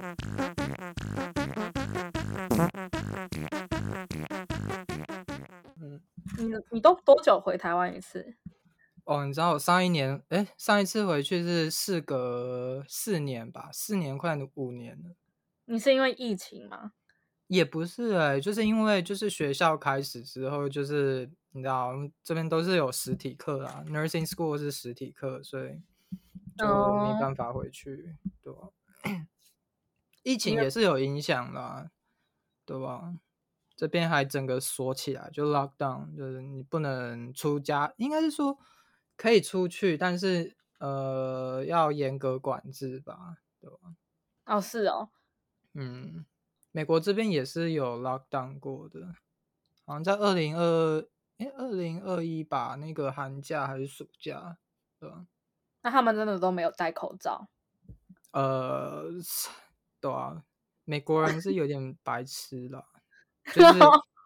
[0.00, 0.16] 嗯，
[6.38, 8.34] 你你都多久回台湾一次？
[9.04, 15.16] 哦，你知道我上一年，哎，上一次回去是事隔四年吧，四年快五年了。
[15.64, 16.92] 你是因为疫情吗？
[17.46, 21.92] 也不是哎，就是因为就是学校开始之后，就是你知道
[22.22, 25.80] 这边都是有实体课啊，nursing school 是实体课，所以
[26.56, 28.68] 就没办法回去，对吧？
[30.28, 31.90] 疫情也是有影响啦，
[32.66, 33.14] 对吧？
[33.74, 38.58] 这边还整个锁起来，就 lock down，就是你不能出家，应该是说
[39.16, 43.94] 可以出去，但是呃要严格管制吧，对吧？
[44.44, 45.08] 哦，是哦，
[45.72, 46.26] 嗯。
[46.70, 49.14] 美国这边也是有 lock down 过的，
[49.86, 51.08] 好像在二零二
[51.38, 54.58] 哎二零二一吧，那个寒假还是暑假，
[55.00, 55.26] 对吧？
[55.80, 57.48] 那他们真的都没有戴口罩？
[58.32, 59.04] 呃，
[60.00, 60.42] 对啊，
[60.84, 62.84] 美国人是有点白痴啦，
[63.54, 63.78] 就是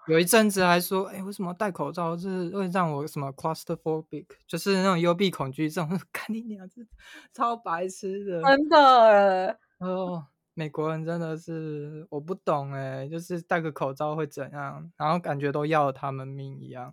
[0.08, 5.88] 有一阵子还说，哎，为什么戴口罩是会让我什么 claustrophobic，就是那种幽闭恐惧症？
[6.12, 6.82] 看你娘，这
[7.32, 10.26] 超白痴的，真的哦。
[10.54, 14.92] 美国人真的是我不懂哎，就是戴个口罩会怎样？
[14.98, 16.92] 然后感觉都要了他们命一样。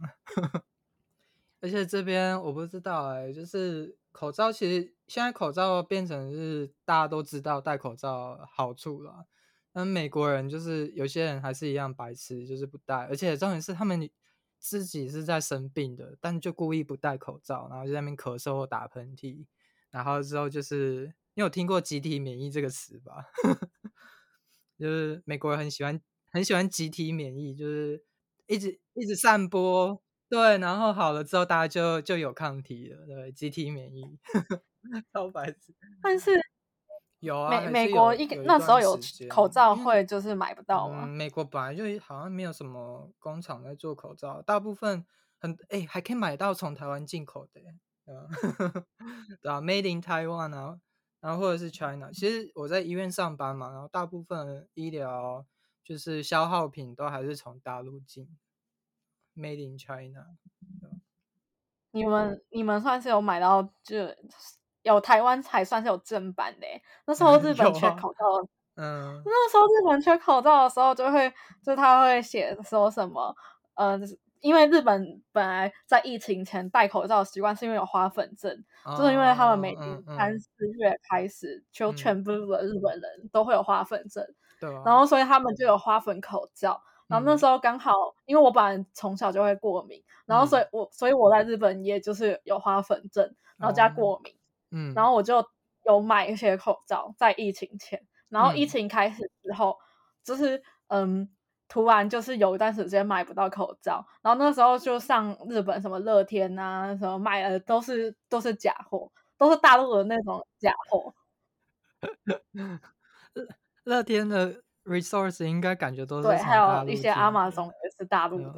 [1.60, 9.26] 而且这边我不知道哎，就是口罩其实现在口罩变成是大家都知道戴口罩好处了。
[9.74, 13.08] 那美国人就是有些人还是一样白痴，就是不戴。
[13.08, 14.10] 而且重点是他们
[14.58, 19.46] 自己是在生病的，但就故意不戴口罩，然后就在那边咳嗽或打喷嚏，
[19.90, 21.14] 然后之后就是。
[21.36, 23.24] 你有听过集体免疫这个词吧？
[24.78, 28.04] 就是美国人很喜欢很喜欢集体免疫，就是
[28.46, 34.04] 一直一直散播，对，然后好了之后大家就就有抗体了，对，集体免疫，
[35.12, 35.74] 超白痴。
[36.02, 36.40] 但是
[37.20, 38.98] 有啊，美美国一那时候有
[39.30, 41.06] 口罩会就是买不到吗？
[41.06, 45.06] 美国本来就好像没有什么工厂在做口罩，大部分
[45.40, 47.62] 很哎还可以买到从台湾进口的，
[49.42, 50.80] 对啊，Made in Taiwan 啊。
[51.22, 55.46] 然后或者是 China，其实我在医院上班嘛，然后大部分医疗
[55.84, 58.26] 就是消耗品都还是从大陆进
[59.40, 60.26] ，Made in China。
[61.92, 63.98] 你们你们算是有买到，就
[64.84, 66.68] 有台湾才算是有正版的。
[67.06, 71.34] 那时候日 本缺口罩，嗯，那时候日本缺口罩的时候，就会
[71.64, 73.36] 就他会写说什么，
[73.76, 74.00] 呃。
[74.42, 78.64] 因为日本本来在疫情前戴口罩的习惯是因为有花粉症，
[78.98, 84.26] 就是因为他们每年三四月开始就全部的日本人都会有花粉症，
[84.62, 86.82] 对，然后所以他们就有花粉口罩。
[87.10, 87.92] 然后那时候刚好，
[88.26, 94.34] 因为我本来从小就会过敏，然后所以我所以我在日本也就是有花粉症，然后加过敏，
[94.72, 95.46] 嗯，然后我就
[95.84, 99.78] 有买一些口罩在疫情前，然后疫情开始之后，
[100.24, 101.30] 就是嗯。
[101.72, 111.14] 突然就是有一段时间买不到口罩，然后那时候就上日本什么乐天啊，什么买的都是都是假货，都是大陆的那种假货。
[113.34, 113.48] 乐
[113.84, 118.54] 乐天的 resource 应该感觉都是对，还有一些 Amazon 也是大陆的。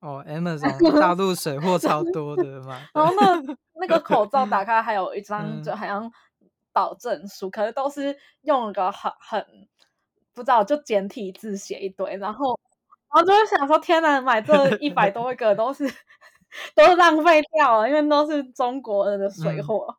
[0.00, 2.80] 哦，Amazon 大陆水货超多的嘛。
[2.92, 3.40] 然后那
[3.80, 6.12] 那个口罩打开还有一 张就好像
[6.72, 9.46] 保证书，可是都是用个很很。
[10.34, 12.56] 不知道，就简体字写一堆，然后，
[13.12, 15.84] 然后就会想说：天哪，买这一百多个都是
[16.76, 19.96] 都是浪费掉了，因为都是中国人的水货，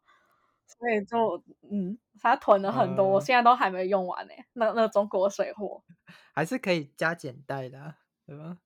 [0.70, 4.34] 所以就嗯，他囤了很多，现在都还没用完呢。
[4.54, 5.84] 那那中国水货
[6.34, 8.58] 还是可以加减带的，对吧？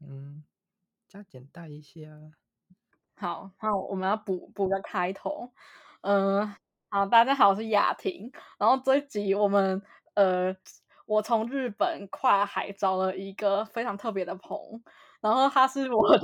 [0.00, 0.44] 嗯，
[1.08, 2.32] 加减带一些啊。
[3.16, 5.52] 好，那我们要补补个开头。
[6.02, 6.54] 嗯，
[6.90, 9.82] 好，大家好，我是雅婷，然后这一集我们。
[10.14, 10.56] 呃，
[11.04, 14.82] 我从日本跨海找了一个非常特别的棚，
[15.20, 16.20] 然后他是我的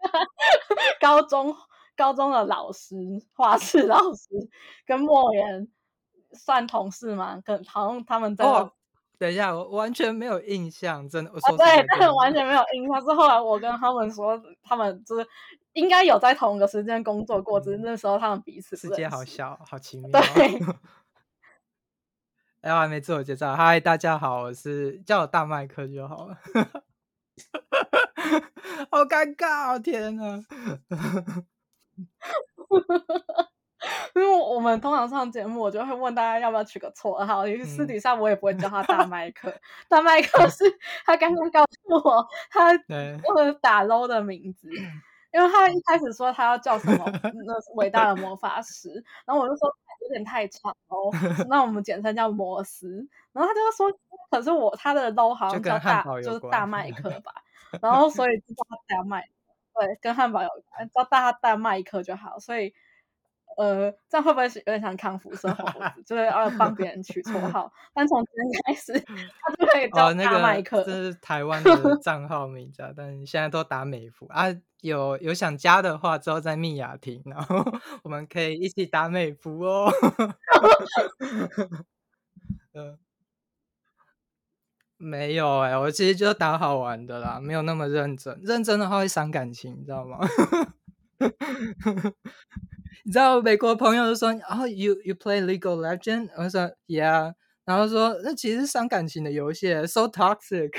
[1.00, 1.56] 高中
[1.96, 2.94] 高中的老师，
[3.34, 4.28] 画室老师，
[4.84, 5.66] 跟莫言
[6.32, 7.40] 算同事吗？
[7.44, 8.44] 跟好像他们在。
[9.18, 11.30] 等一下，我完全没有印象，真的。
[11.32, 13.00] 我啊，对，但完全没有印象。
[13.00, 15.26] 是后来我跟他们说，他们就是
[15.72, 20.10] 应该有在同一个时间工作过，只是那时候他们彼此世界好小，好奇妙。
[20.10, 20.20] 对。
[22.60, 23.56] 哎，我还没自我介绍。
[23.56, 26.36] 嗨，大家好，我是叫我大麦克就好了。
[28.90, 30.44] 好尴尬，哦天哪！
[34.14, 37.46] 因为我们通常上节目，我就会问大家要不要取个绰号。
[37.46, 39.52] 其实私底下我也不会叫他大麦克。
[39.88, 40.64] 大麦克是
[41.04, 44.68] 他刚刚告诉我他用打 low 的名字，
[45.32, 49.74] 因为他一开始说他要叫什么那伟大的魔法师，然后我就说。
[50.02, 51.10] 有点太长哦，
[51.48, 53.08] 那我们简称叫摩斯。
[53.32, 53.90] 然后他就说，
[54.30, 57.32] 可是我他的 low 好像叫大，就是大麦克吧。
[57.80, 59.28] 然后所以就叫他大麦，
[59.78, 62.38] 对，跟汉堡有关，叫大家带麦克就好。
[62.38, 62.72] 所以。
[63.56, 66.02] 呃，这样会不会有点像康福生猴子？
[66.04, 70.82] 就是要帮别人取绰号， 但从今天开始，他就可以叫大麦克。
[70.84, 71.70] 这是台湾的
[72.04, 74.44] 账号名字，但现在都打美服啊。
[74.82, 77.64] 有有想加的话，之后再密雅婷，然后
[78.02, 79.90] 我们可以一起打美服哦。
[82.74, 82.98] 嗯，
[84.98, 88.38] 没有哎，我其实就打好玩的啦，没有那么认真。
[88.42, 90.18] 认真的话会伤感情，你知道吗？
[93.04, 97.34] 你知道美国朋友就说，然后 you you play League of Legend，我说 Yeah，
[97.64, 100.70] 然后说那其实是伤感情的游戏，so toxic。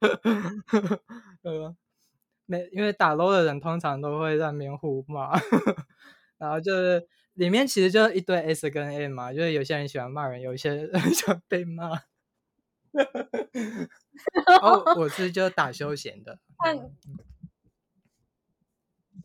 [1.42, 1.74] 呃，
[2.46, 5.32] 没，因为打 low 的人通常都会在那边互骂，
[6.38, 11.90] 然后就是里面其实就一堆 S 跟 M 嘛，就是有些人喜欢骂人，有些人喜欢被骂。
[14.62, 16.38] 哦， 我是就打休闲的。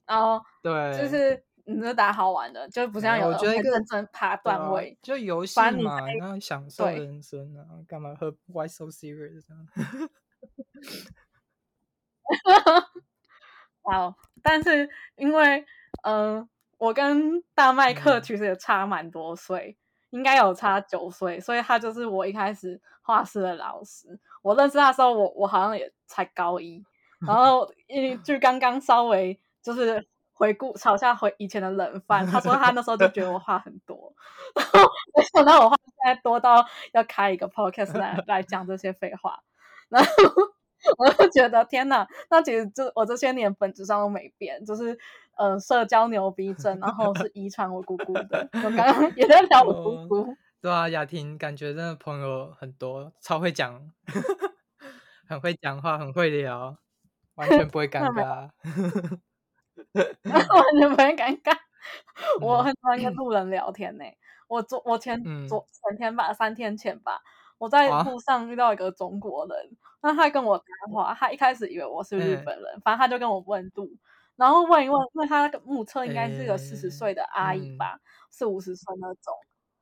[0.08, 1.44] 哦，对，就是。
[1.66, 9.46] 你就打好玩的，就不像有人认真爬段位，就游戏嘛，然后享受人生啊，干嘛喝 Why so serious？
[13.82, 14.14] 好，
[14.44, 15.66] 但是因为
[16.04, 19.78] 嗯，我跟大麦克其实也差蛮多岁，
[20.14, 24.20] 应该有差九岁，所以他就是我一开始画室的老师。
[24.42, 26.84] 我认识他的时候，我我好像也才高一，
[27.28, 30.08] 然后一就刚刚稍微就是。
[30.36, 34.12] 回顾嘲笑回以前的冷饭，他说他那时候就觉得我话很多，
[34.58, 39.44] 然后没想到我话现在多到要开一个 podcast 来来讲这些废话，
[39.90, 40.10] 然后
[40.98, 44.98] 我就觉得天哪，那其实这我这些年本质上都没变，就是
[45.38, 53.92] 呃社交牛逼症，然后是遗传我姑姑的，我刚刚也在聊我姑姑，对啊，雅婷感觉真的朋友很多，超会讲，
[55.28, 56.78] 很会讲话，很会聊，
[57.36, 58.50] 完全不会尴尬。
[59.94, 61.56] 完全不会尴尬。
[62.40, 64.04] 我很喜欢跟路人聊天呢。
[64.48, 67.22] 我昨我前昨前天吧，三天前吧，
[67.64, 73.90] 我在路上遇到一个中国人，那他跟我谈话，他一开始以为我是日本人，反正他就跟我问路，
[74.36, 77.98] 然后问一问，因为他目测应该是个四十岁的阿姨吧，
[78.30, 79.34] 四五十岁那种，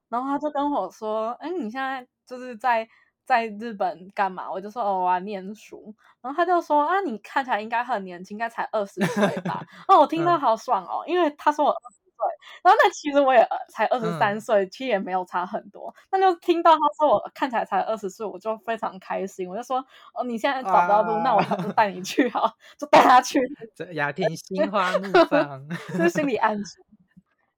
[0.10, 2.88] 然后他就跟我说：“哎，你现在就是在。”
[3.24, 4.52] 在日本干嘛？
[4.52, 5.96] 我就说哦，我要念书。
[6.22, 9.64] 然后他就说啊，你看起来应该很年轻，应该才二十岁吧？
[9.88, 12.01] 哦，我听到好爽哦，因为他说我二十岁，
[12.62, 15.94] 然后那其实我也才二十三岁，其实也没有差很多。
[16.12, 19.50] 那就听到他说我看起来才二十岁，我就非常开心。
[19.50, 23.40] 我就说哦，你现在找不到路，那我就带你去好，就带他去。
[23.94, 26.84] 雅婷 心花怒放，是心理暗示。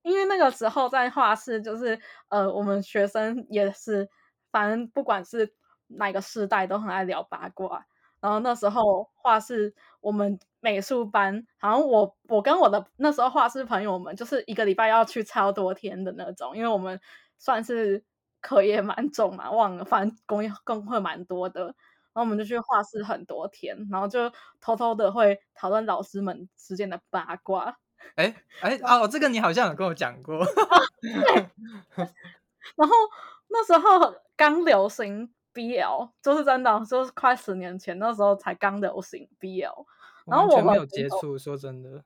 [0.01, 1.99] 因为那个时候在画室，就是
[2.29, 4.09] 呃，我们学生也是。
[4.51, 5.55] 反正不管是
[5.87, 7.87] 哪个世代，都很爱聊八卦。
[8.19, 16.97] 然后那时候画室，我们美术班，好像我我跟我的那时候画室朋友们，就是一个礼拜要去超多天的那种，因为我们
[17.37, 18.01] 算是
[18.39, 21.65] 课业蛮重嘛，忘了，反正工业工会蛮多的。
[21.65, 21.75] 然
[22.13, 24.31] 后我们就去画室很多天，然后就
[24.61, 27.77] 偷偷的会讨论老师们之间的八卦。
[28.15, 30.37] 哎哎哦，这个你好像有跟我讲过。
[32.75, 32.95] 然后
[33.49, 34.15] 那时候。
[34.35, 39.85] 刚流行 BL，就是真的，就是快十年前那时候才刚流行 BL，
[40.25, 42.03] 然后我没有接触，说真的，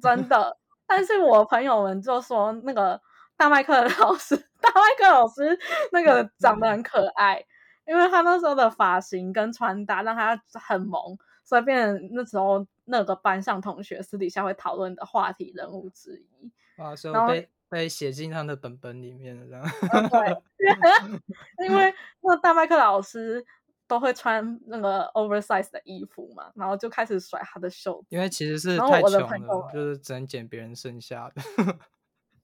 [0.00, 0.56] 真的。
[0.86, 3.00] 但是我朋友们就说那个
[3.36, 5.58] 大麦克老师， 大麦克老师
[5.92, 7.44] 那个长得很可爱，
[7.86, 16.50] 因为他那时候的发型跟穿搭让他很萌，所以变成那时候那个班上同学私底下会讨论的话题人物之一。
[16.76, 20.08] 啊，所以被被写进他的本本里面了，这样。
[20.08, 20.42] 对，
[21.68, 23.44] 因为那大麦克老师
[23.90, 28.06] 都会穿那个 oversize 的衣服嘛，然后就开始甩他的袖子。
[28.10, 31.42] 因为其实是太穷了，就是只能捡别人剩下的。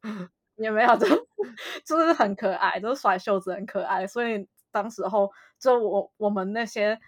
[0.56, 1.06] 也没有，就
[1.84, 4.04] 就是很可爱，就是甩袖子很可爱。
[4.08, 6.98] 所以当时候就我我们那些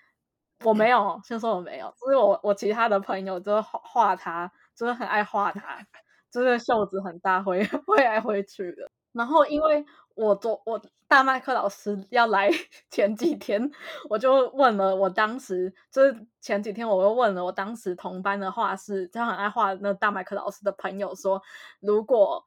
[0.62, 5.84] 我没有，先说我没有，就是我我其他的朋友就画他，就是很爱画他。
[6.30, 8.88] 就是袖子很大，会挥来挥去的。
[9.18, 9.84] 然后因为
[10.14, 12.48] 我昨我大麦克老师要来
[12.88, 13.70] 前几天，
[14.08, 21.42] 我就问了我当时就是前几天我又问了我当时同班的画室，他很爱画那大麦克老师的朋友说，
[21.80, 22.46] 如果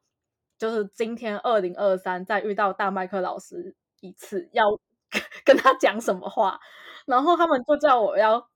[0.58, 4.64] 就是今天二零二三再遇到大麦克老师一次，要
[5.44, 6.58] 跟他讲什么话？
[7.04, 8.48] 然后他们就叫我要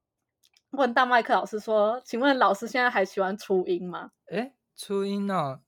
[0.71, 4.13] 问大麦克老师说，请问老师现在还喜欢初音吗？
[4.31, 5.61] 诶初音呢？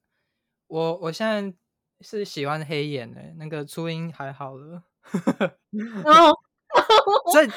[0.68, 1.56] 我我现在
[2.00, 4.82] 是喜欢黑眼的，那个初音还好了。
[6.04, 6.34] 哦，
[7.32, 7.48] 所以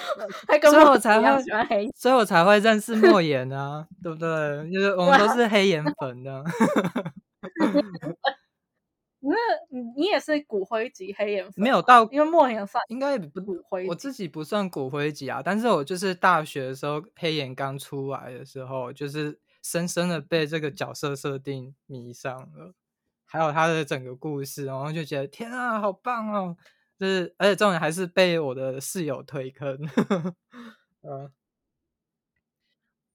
[0.70, 1.90] 所以我才会喜欢黑。
[1.96, 4.72] 所以我才会认识莫言啊，对不对？
[4.72, 6.44] 就是我们都是黑眼粉的。
[9.24, 9.36] 那
[9.70, 22.74] 你你也是骨灰级黑眼粉吗，没有到因为莫言算应该也不骨灰我自己不算骨灰级啊，但是我就是大学的时候黑眼刚出来的时候，就是深深的被这个角色设定迷上了，
[23.32, 26.58] 还有他的整个故事，然后就觉得天啊，好棒哦！
[27.00, 29.80] 就是而且重点还是被我的室友推坑。
[31.02, 31.32] 嗯，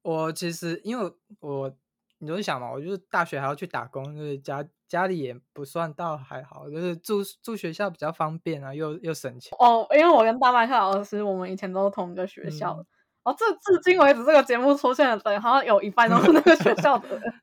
[0.00, 1.76] 我其实因为我
[2.18, 9.54] 你就想嘛，我就是大学还要去打工，就是家家里也不算到还好，就是住住学校比较方便啊，又又省钱。
[9.60, 12.82] 哦，因为我跟大麦克老师，我们以前都是同一个学校的。
[12.82, 12.86] 嗯
[13.26, 17.34] 哦，这至今为止，这个节目出现的人好像有一半都是那个学校的人。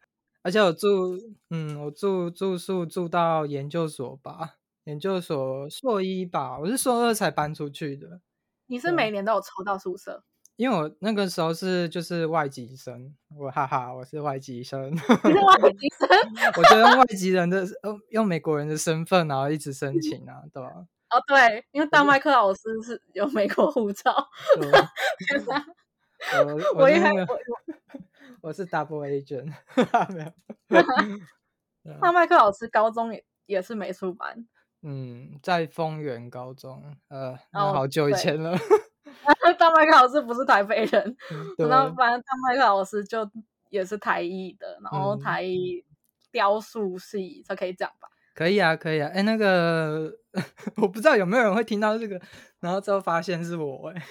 [0.43, 1.17] 而且我住，
[1.49, 8.19] 嗯，我住住宿住到研究所吧，研究所硕一吧，我是硕二才搬出去的，
[8.67, 10.23] 你是每年都有抽到宿舍？
[10.57, 16.07] 因为我那个时候是就是外籍生，我哈哈，我是外籍生，你是外籍生？
[16.57, 20.69] 我就用外籍人的用用美国人的身份，然后一直申请啊，对吧？
[21.09, 24.13] 哦，对，因为大麦克老师是有美国护照。
[26.45, 27.37] 我我一开我是那个我
[28.43, 29.45] 我是 double agent，
[30.13, 30.33] 没有，
[31.81, 31.97] 对啊。
[32.01, 34.45] 大麦克老师高中也也是美术班，
[34.81, 38.53] 嗯，在丰原高中，呃，好久以对前了，
[39.57, 43.25] 大麦克老师不是台北人，嗯对，然后反正大麦克老师就
[43.69, 45.81] 也是台艺的，然后嗯台艺
[46.29, 48.09] 雕塑系，这可以讲吧？
[48.35, 49.09] 可以啊，可以啊。
[49.13, 50.13] 哎，那个
[50.75, 52.19] 我不知道有没有人会听到这个，
[52.59, 54.03] 然后之后发现是我、哎，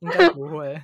[0.00, 0.82] 应该不会。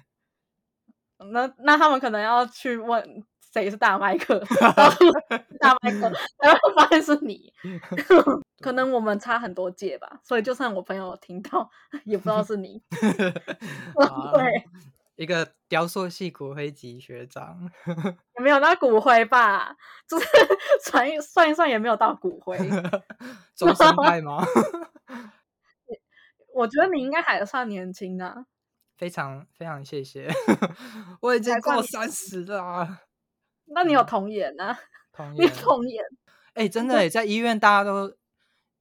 [1.31, 4.93] 那那他们可能要去问谁是大麦克，然后
[5.61, 6.11] 大麦克，
[6.43, 7.53] 然后发现是你，
[8.61, 11.71] 可能我们差很多届吧，所以就算我朋友听到，
[12.05, 12.83] 也不知道是你。
[13.97, 14.65] 啊对，
[15.17, 17.71] 一个雕塑系骨灰级学长，
[18.39, 19.77] 也没有到骨灰吧，
[20.09, 20.27] 就是
[20.85, 22.57] 算一算一算也没有到骨灰。
[23.55, 24.43] 终身派吗？
[26.55, 28.45] 我觉得你应该还算年轻啊，
[29.03, 30.29] 非常非常谢谢，
[31.21, 33.01] 我已经过三十了啊，
[33.75, 34.79] 那你有童颜啊？
[35.13, 35.51] 童颜。
[35.55, 36.05] 童颜，
[36.55, 38.15] 哎、真的耶，在医院大家都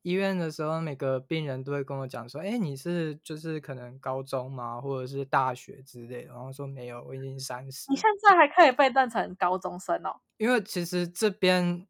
[0.04, 7.96] 医院的时候，每个病人都会跟我讲说：“哎、你是就是可能高中吗，或者是大学之类的？”然后说没有，我已经三十你。
[7.96, 10.22] 现在还可以被当成高中生哦。
[10.38, 11.88] 因为其实这边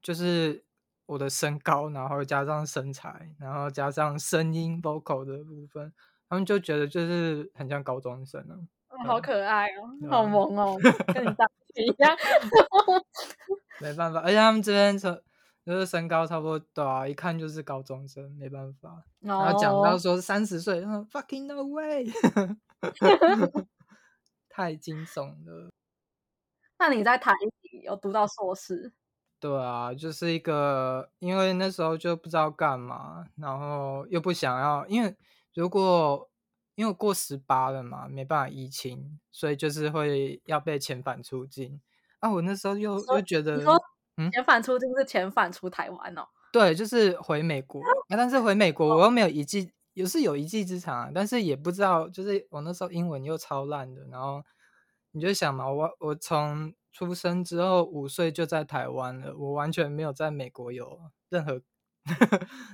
[0.00, 0.64] 就是
[1.04, 5.92] 我的身高，然后加上身材，然后加上声音 vocal 的部分，
[6.28, 8.54] 他们就觉得就是很像高中生啊。
[8.88, 10.78] 哦好可爱哦，好萌哦，
[11.12, 12.16] 跟你大学一样。
[13.82, 15.20] 没办法，而且他们这边成
[15.66, 19.02] 就是身高差不多，对啊，一看就是高中生，没办法。
[19.18, 22.06] 然后讲到哦，说三十岁，嗯，fucking no way，
[24.48, 25.70] 太惊悚了。
[26.78, 28.92] 那你在台艺有读到硕士？
[29.40, 35.16] 对啊，就是一个，因为那时候就不知道干嘛，然后又不想要，因为
[35.54, 36.28] 如果
[36.74, 41.80] 因为我过十八了嘛，没办法移情，所以就是会要被遣返出境。
[42.18, 43.80] 啊，我那时候又又觉得你，说
[44.16, 46.26] 嗯遣返出境是遣返出台湾哦？
[46.52, 47.80] 对，就是回美国，
[48.10, 54.42] 啊、但是回美国我又没有一技，也是有一技之长啊，但是也不知道，就是我那时候英文又超烂的，然后
[55.12, 61.60] 你就想嘛，我我从出生之后五岁就在台湾了，我完全没有在美国有任何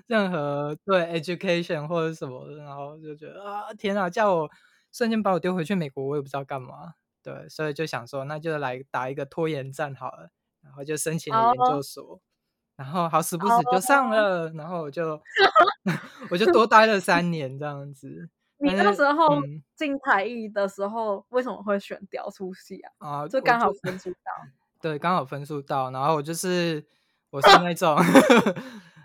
[0.07, 4.51] 任何对 education 或者什么的，然后就觉得啊天啊，叫我
[4.93, 10.31] 瞬间把我丢回去美国，我也不知道干嘛，对，所以就想说那就来打一个拖延战好了，
[10.63, 12.21] 然后就申请了研哦究所。
[12.77, 15.21] 然后好死不死就上哦了，然后我就
[16.31, 18.31] 我就多待了三年这样子。
[18.57, 22.91] 你那时候嗯进台艺的时候，为什么会选雕塑系啊？
[22.99, 24.17] 啊，就刚好分数到。
[24.81, 26.83] 对，刚好分数到，然后我就是
[27.29, 27.99] 我是那种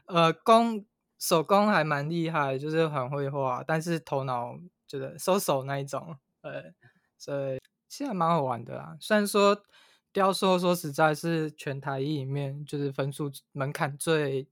[0.06, 0.86] 呃工
[1.20, 4.58] 手工还蛮厉害，就是很会画，但是头脑
[4.88, 6.74] 就是收手那一种，呃，
[7.18, 8.98] 所以其实蛮好玩的啦。
[9.00, 9.64] 虽然说
[10.12, 14.48] 雕塑说实在是全台艺里面就是分数门槛最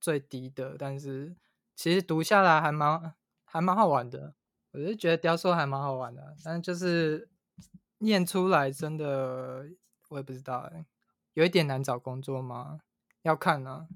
[0.00, 1.34] 最低的，但是
[1.74, 4.34] 其实读下来还蛮还蛮好玩的。
[4.72, 7.28] 我是觉得雕塑还蛮好玩的，但就是
[7.98, 9.66] 念出来真的
[10.08, 10.84] 我也不知道哎、
[11.32, 12.80] 有一点难找工作吗？
[13.22, 13.88] 要看啊，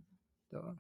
[0.48, 0.76] 对吧？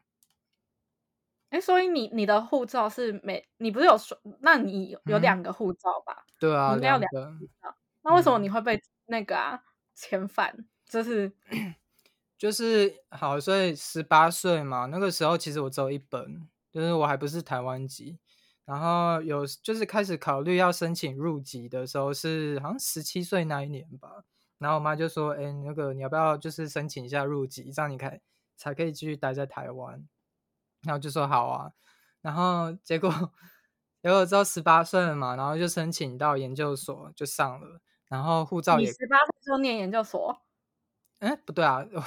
[1.50, 6.24] 哎，所以你你的护照是每你不是有说，那你有两个护照吧？
[6.38, 9.60] 对啊，你应该有两两个，那为什么嗯你会被那个啊
[9.96, 10.66] 遣返？
[10.86, 11.32] 就是
[12.36, 18.18] 就是好，所以十八岁嘛，那个时候其实我只有一本，就是我还不是台湾籍。
[18.64, 24.22] 然后有就是开始考虑要申请入籍的时候，是好像十七岁那一年吧。
[24.58, 28.12] 然后我妈就说：“哎，那个你要不要就是申请一下入籍，这样你可
[28.56, 30.06] 才可以继续待在台湾。”
[30.88, 31.70] 然后就说：“好啊。”
[32.22, 33.10] 然后结果
[34.02, 40.42] 结果之后十八岁了嘛，然后就申请到研究所就上了，然后护照也十八岁就念研究所？
[41.18, 42.02] 哎，不对啊，我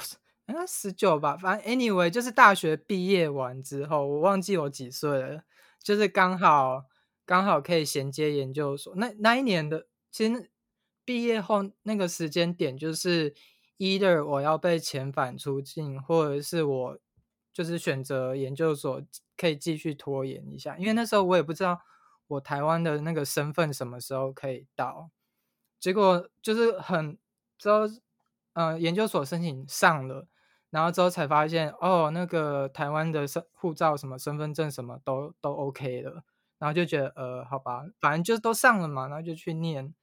[0.46, 1.36] 应该十九吧。
[1.36, 5.42] 反正 anyway 就是大学毕业完之后，我忘记我几岁了。
[5.80, 6.84] 就是刚好
[7.24, 10.50] 刚好可以衔接研究所，那那一年的其实
[11.04, 13.34] 毕业后那个时间点，就是
[13.78, 16.98] either 我要被遣返出境，或者是我
[17.52, 19.02] 就是选择研究所
[19.36, 21.80] 可以继续拖延一下，因为那时候我也不知道
[22.28, 25.10] 我台湾的那个身份什么时候可以到，
[25.78, 27.18] 结果就是很
[27.58, 27.80] 之后
[28.54, 30.26] 呃研究所申请上了。
[30.70, 36.24] 然后之后才发现，哦，那个台湾的身护照、什么身份证什么都都 OK 了，
[36.58, 39.94] 然后就觉得，呃，好吧，反正就都上了嘛，然后就去念，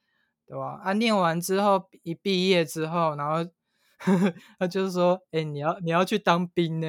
[0.45, 0.79] 对吧？
[0.83, 3.51] 啊，念完之后一毕业之后，然后
[4.59, 6.87] 他 就是说，哎，你要你要去当兵呢，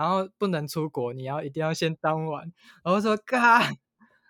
[0.00, 2.50] 然后不能出国，你要一定要先当完。
[2.82, 3.60] 然后说，嘎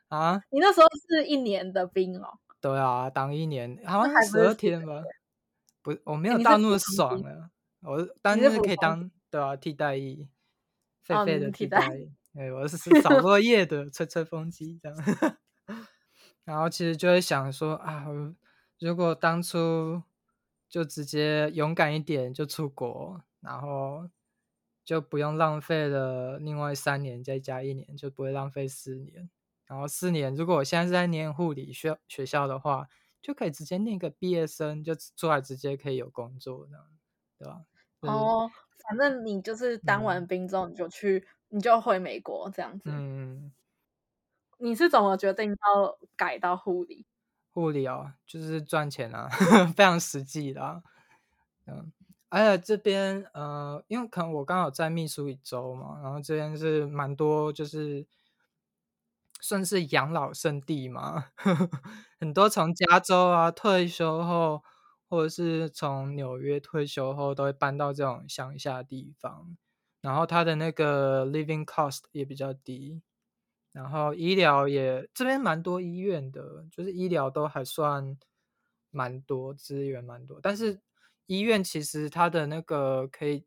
[0.08, 2.40] 啊，你那时候是一年的兵哦？
[2.60, 5.00] 对啊，当一年，好像十二天吧？
[5.80, 7.52] 不，我没有到那么爽啊。
[7.82, 10.26] 我当然可以当对啊，替代役，
[11.04, 12.10] 废废的替代役。
[12.36, 14.98] 哎，我是扫落叶的吹吹风机这样。
[16.42, 18.06] 然后其实就会想说啊，
[18.80, 20.02] 如果当初
[20.68, 24.10] 就直接勇敢一点就出国，然后
[24.90, 29.30] 就不用浪费了另外三年再加一年，就不会浪费四年。
[29.64, 32.88] 然后四年，如果我现在是在念护理学学校的话，
[33.22, 36.84] 就可以直接念个毕业生，就出来直接可以有工作这样，
[37.38, 37.62] 对吧？
[38.00, 38.50] 哦，
[38.82, 42.90] 反正你就是当完兵之后，你就去，你就回美国这样子。
[42.92, 43.52] 嗯，
[44.58, 47.06] 你是怎么决定要改到护理？
[47.52, 49.28] 护理哦，就是赚钱啊，
[49.76, 50.82] 非常实际的。
[51.66, 51.92] 嗯，
[52.30, 58.06] 而且这边呃，因为可能我刚好在密苏里州嘛，然后这边是蛮多，就是
[59.40, 61.26] 算是养老圣地嘛，
[62.20, 64.62] 很多从加州啊退休后。
[65.12, 69.56] 或者是从纽约退休后，都会搬到这种乡下地方，
[70.00, 73.02] 然后他的那个 living cost 也比较低，
[73.72, 78.16] 然后医疗也这边蛮多医院的，就是医疗都还算
[78.92, 80.80] 蛮多资源蛮多，但是
[81.30, 83.44] 医院其实它的那个可以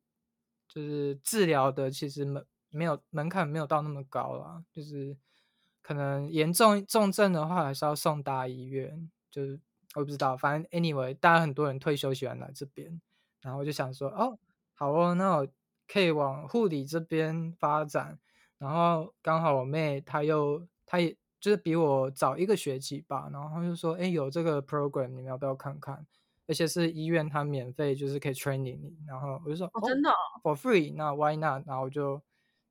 [0.67, 5.17] 就是治疗的，其实门没有门槛没有到那么高啦，就是
[5.81, 9.59] 可能严重重症的话，还是要送大医院，就是。
[9.95, 12.99] 我不知道，反正 anyway，大家很多人退休喜欢来这边，
[13.43, 14.39] 然后我就想说，哦，
[14.73, 15.47] 好哦，那我
[15.87, 18.17] 可以往护理这边发展。
[18.57, 26.07] 然后刚好我妹她又，她也就是比我早一个学期吧，然后就说，哎，有这个 program，你们要不要看看？
[26.47, 28.97] 而且是医院，他免费，就是可以 training 你。
[29.07, 30.09] 然后我就说，哦真的
[30.41, 31.65] ，for free，那 why not？
[31.67, 32.21] 然后就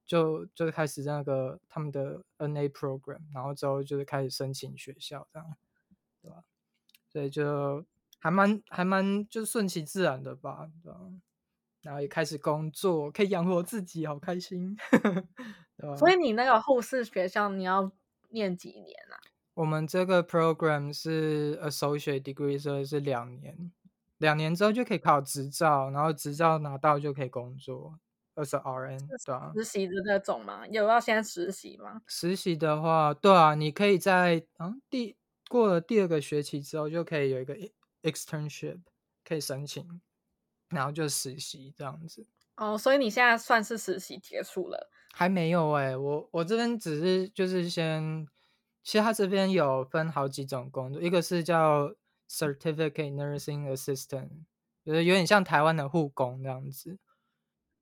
[0.04, 5.56] 就就开始那个他们的 NA program，然后之后就是开始申请学校这样，
[6.22, 6.44] 对吧？
[7.08, 7.84] 所以就
[8.20, 11.00] 还蛮还蛮就顺其自然的吧，对吧？
[11.82, 14.76] 然后也开始工作，可以养活自己，好开心，
[15.76, 15.96] 对吧？
[15.96, 17.90] 所以你那个护士学校你要
[18.30, 19.16] 念几年啊？
[19.54, 23.72] 我们这个 program 是 associate degree，所以是两年，
[24.18, 27.98] 两年之后就可以考执照，然后执照拿到就可以工作，
[28.34, 29.52] 二是 RN，对啊。
[29.54, 30.66] 实习的那种吗？
[30.68, 32.02] 有要先实习吗？
[32.06, 35.16] 实习的话，对啊，你可以在啊第。
[35.50, 37.54] 过了第二个学期之后，就可以有一个
[38.02, 38.80] externship
[39.22, 40.00] 可以申请，
[40.70, 42.26] 然后就实习这样子。
[42.56, 44.88] 哦，所以你现在算是实习结束了？
[45.12, 48.26] 还没有哎，我我这边只是就是先，
[48.82, 51.94] 其实它这边有分好几种工作，一个是叫
[52.28, 54.44] certificate nursing assistant，
[54.84, 56.98] 就是有点像台湾的护工这样子。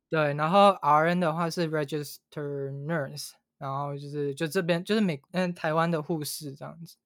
[0.09, 6.97] 对，然后 RN 的话是 register nurse，然后就是就这边就是美嗯台湾的护士这样子。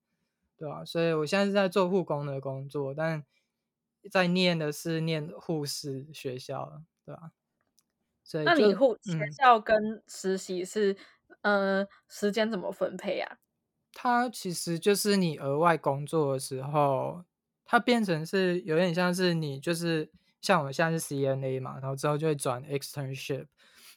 [0.56, 0.84] 对吧？
[0.84, 3.24] 所以我现在是在做护工的工作，但
[4.08, 7.32] 在念的是念护士学校，对吧？
[8.22, 10.96] 所以那你护学校跟实习是
[11.42, 13.36] 呃时间怎么分配啊？
[13.94, 17.24] 它其实就是你额外工作的时候，
[17.64, 23.46] 它变成是有点像是你就是像我们现在是 CNA 嘛，然后之后就会转 externship，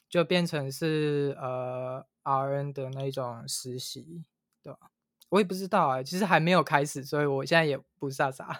[0.08, 4.24] 就变成是呃 RN 的那种实习，
[4.62, 4.78] 对吧？
[5.30, 8.58] 我也不知道啊，其实还没有开始，所以我现在也不傻傻，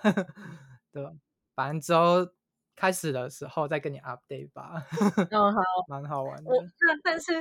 [0.93, 1.13] 对吧？
[1.55, 2.29] 反正之后
[2.77, 4.87] 开始的时候再跟你 update 吧。
[5.31, 6.51] 嗯，好， 蛮好玩的。
[6.51, 7.33] 我那但是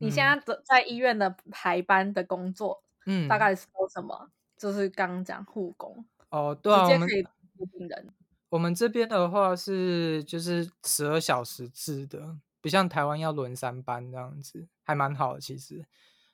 [0.00, 2.85] 你现在的在医院的排班的工作，嗯，
[3.28, 4.30] 大概是做什么？
[4.56, 8.08] 就是刚刚讲护工哦，对啊，我们直接可以人。
[8.48, 15.84] 我们这边的话是就是十二小时制的，不像台湾要轮三班这样子，还蛮好的其实。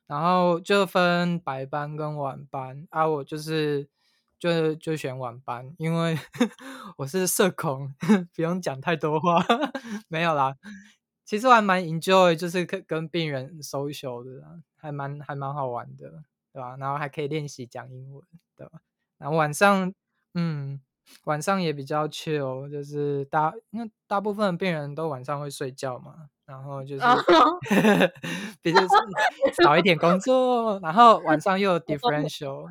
[0.06, 3.88] 然后就分白班跟晚班啊，我就是
[4.38, 6.18] 就就选晚班，因为
[6.98, 7.94] 我是社恐，
[8.37, 9.44] 不用讲太多话，
[10.08, 10.56] 没有啦。
[11.24, 16.22] 其实我还蛮 enjoy，就是跟跟病人 social 的，还蛮还蛮好玩的，
[16.53, 16.77] 对吧？
[16.79, 18.23] 然后还可以练习讲英文，
[18.57, 18.81] 对吧？
[19.19, 19.93] 然后晚上，
[20.35, 20.81] 嗯。
[21.25, 27.03] 晚上也比较 chill，就是大因为大部分病人都晚上会睡觉嘛，然后就是
[28.62, 28.81] 比较
[29.62, 32.67] 少一点工作，然后晚上又有 differential，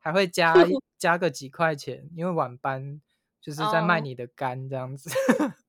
[0.00, 0.52] 还会加
[0.98, 3.00] 加个几块钱，因为晚班
[3.40, 5.08] 就是在卖你的肝这样子。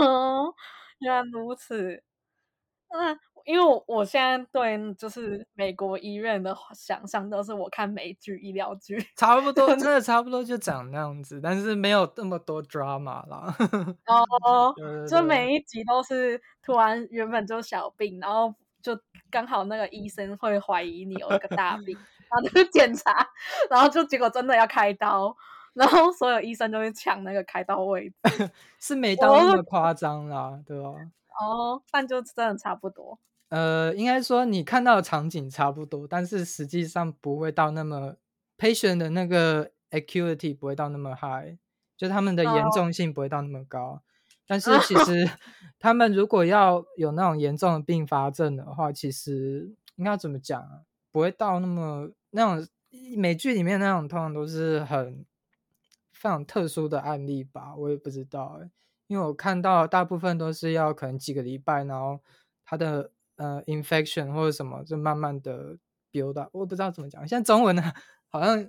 [0.00, 0.52] 哦，
[1.00, 2.02] 原来如此。
[2.88, 3.18] 嗯。
[3.48, 13.56] 因为我现在对就是美国医院的想象都是我看美剧医疗剧，差不多真 的差不多就长那样子，但是没有那么多 drama 啦。
[14.44, 14.74] 哦，
[15.08, 18.94] 就每一集都是突然原本就小病，然后就
[19.30, 21.96] 刚好那个医生会怀疑你有一个大病，
[22.28, 23.26] 然后就检查，
[23.70, 25.34] 然后就结果真的要开刀，
[25.72, 28.14] 然后所有医生都会抢那个开刀位置，
[28.78, 30.90] 是没到那么夸张啦，对吧？
[31.40, 33.18] 哦，但就真的差不多。
[33.50, 38.16] 呃，应该说你看到的场景差不多，但是实际上不会到那么
[38.58, 41.56] patient 的那个 acuity 不会到那么 high，
[41.96, 44.02] 就他们的严重性不会到那么高。
[44.46, 45.30] 但是其 实
[45.78, 50.82] 他们如果要有那种严重的并发症的话，其实应该怎么讲啊？
[51.10, 52.68] 不会到那么那种
[53.16, 55.24] 美剧里面那种，通常都是很
[56.12, 57.74] 非常特殊的案例吧？
[57.76, 58.70] 我也不知道哎，
[59.06, 62.20] 因为我看到大部分都是要可能几个礼拜，然后
[62.66, 63.10] 他的。
[63.38, 65.78] 呃，infection 或者什么，就慢慢的
[66.12, 67.26] build up，我不知道怎么讲。
[67.26, 67.82] 现在中文呢，
[68.28, 68.68] 好像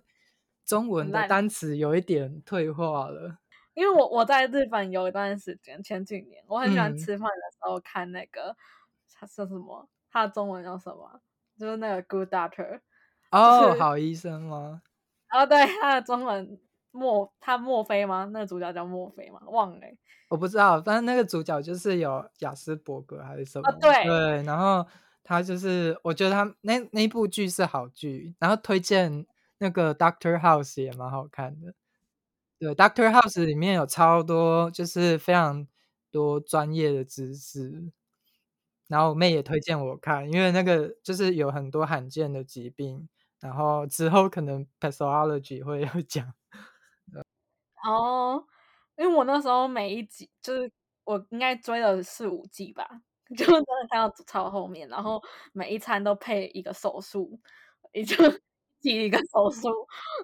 [0.64, 3.40] 中文的单词有一点退化了。
[3.74, 8.56] 因为我我在日本有一段时间，前几年我很喜欢吃饭的时候看那个，
[9.14, 9.90] 他说什么？
[10.12, 11.22] 他的中文叫什么？
[11.58, 12.82] 就是那个 Good Doctor。
[13.32, 14.82] 哦，好医生吗？
[15.32, 16.60] 哦，对，他的中文
[16.92, 18.30] 墨，他墨菲吗？
[18.34, 19.40] 那个主角叫墨菲吗？
[19.48, 19.88] 忘了。
[20.30, 23.72] 我不知道，但是那个主角就是有雅斯伯格还是什么？
[23.80, 24.86] 对对，然后
[25.24, 29.26] 他就是，我觉得他那那部剧是好剧，然后推荐
[29.58, 31.74] 那个 Doctor House 也蛮好看的。
[32.60, 35.68] 对，Doctor House 里面有超多就是非常
[36.12, 37.92] 多专业的知识，
[38.88, 43.08] 然后我妹也推荐我看，因为那个就是有很多罕见的疾病，
[43.40, 46.34] 然后之后可能 Pathology 会有讲。
[47.84, 48.44] 哦。
[48.98, 50.70] 因为我那时候每一集就是
[51.06, 52.86] 我应该追了四五季吧，
[53.38, 55.22] 就真的看到超后面，然后
[55.54, 57.40] 每一餐都配一个手术，
[57.94, 58.16] 也 就
[58.82, 59.70] 记一个手术，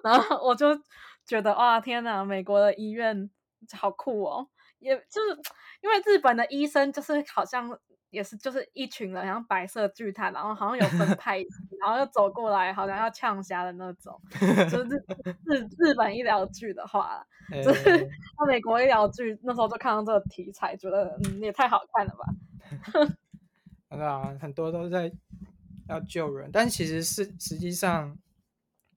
[0.04, 0.78] 然后我就
[1.26, 3.30] 觉得哇天哪，美国的医院
[3.72, 4.46] 好酷哦，
[4.78, 5.40] 也就是
[5.80, 7.78] 因为日本的医生就是好像。
[8.16, 11.36] 也是，就是一群人，像白色巨塔，然后好像有分派，
[11.78, 14.18] 然后又走过来，好像要呛虾的那种。
[14.70, 15.04] 就是
[15.44, 17.22] 日日本医疗剧的话，
[17.62, 22.24] 就是那美国医疗剧那时候就看到这个题材，觉得嗯也太好看了吧。
[24.02, 25.12] 啊，很多都在
[25.86, 28.16] 要救人，但其实是实际上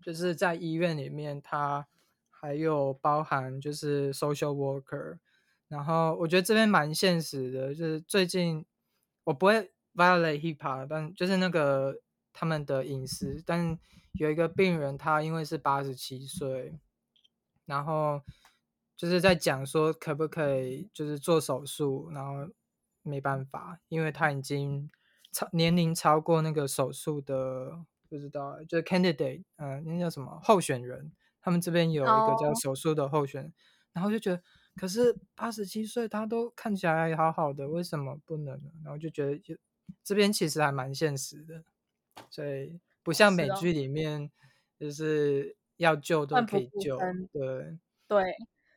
[0.02, 1.86] 就是在医院里面，它
[2.30, 5.18] 还有包含就是 social worker，
[5.68, 8.66] 然后我觉得这边蛮现实的，就是最近。
[9.30, 12.02] 我不会 violate hip hop，但就是那个
[12.34, 13.44] 他们的隐私。
[13.46, 13.78] 但
[14.14, 16.80] 有一个病人，他因为是八十七岁，
[17.66, 18.24] 然后
[18.98, 22.52] 就是在讲说可不可以就是做手术，然后
[23.04, 24.90] 没办法，因为他已经
[25.32, 31.12] 超年龄超过那个手术的，不知道就是 candidate，嗯，那叫什么候选人？
[31.40, 33.54] 他们这边有一个叫手术的候选人，
[33.94, 34.42] 然后就觉得。
[34.76, 38.72] 可是八十七岁，他都看起来好好的，为什么不能呢？
[38.84, 39.58] 然后就觉得，就
[40.04, 41.64] 这边其实还蛮现实的，
[42.30, 44.32] 所以不像美剧里面，
[44.80, 46.98] 就是要救都可以救。
[47.34, 47.78] 对
[48.08, 48.24] 对，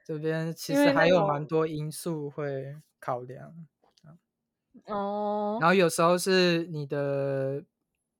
[0.05, 3.55] 这边其实还有蛮多因素会考量。
[4.87, 5.59] 哦。
[5.61, 7.63] 然后有时候是你的，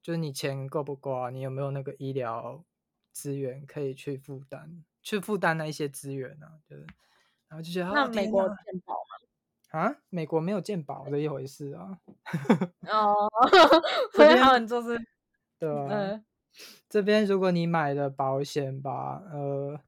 [0.01, 1.31] 就是你钱够不够啊？
[1.31, 2.65] 你有没有那个医疗
[3.11, 6.61] 资源可以去负担，去负担那一些资源呢？
[6.65, 6.87] 就是。
[7.53, 9.79] 然后就觉得那美国健保吗？
[9.79, 11.99] 啊，美国没有健保的一回事啊。
[12.89, 13.29] 哦，
[14.17, 14.99] 所以他们就是
[15.59, 16.23] 对啊。
[16.89, 19.79] 这边如果你买的保险吧，呃，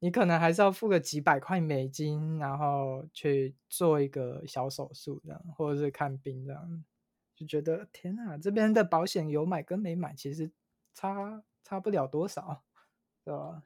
[0.00, 6.84] 你可能还是要付个几百块美金，然后去做一个小手术这样，或者是看病这样，
[7.36, 10.50] 就觉得天啊，这边的保险有买跟没买其实
[10.92, 12.64] 差差不了多少，
[13.24, 13.62] 对吧？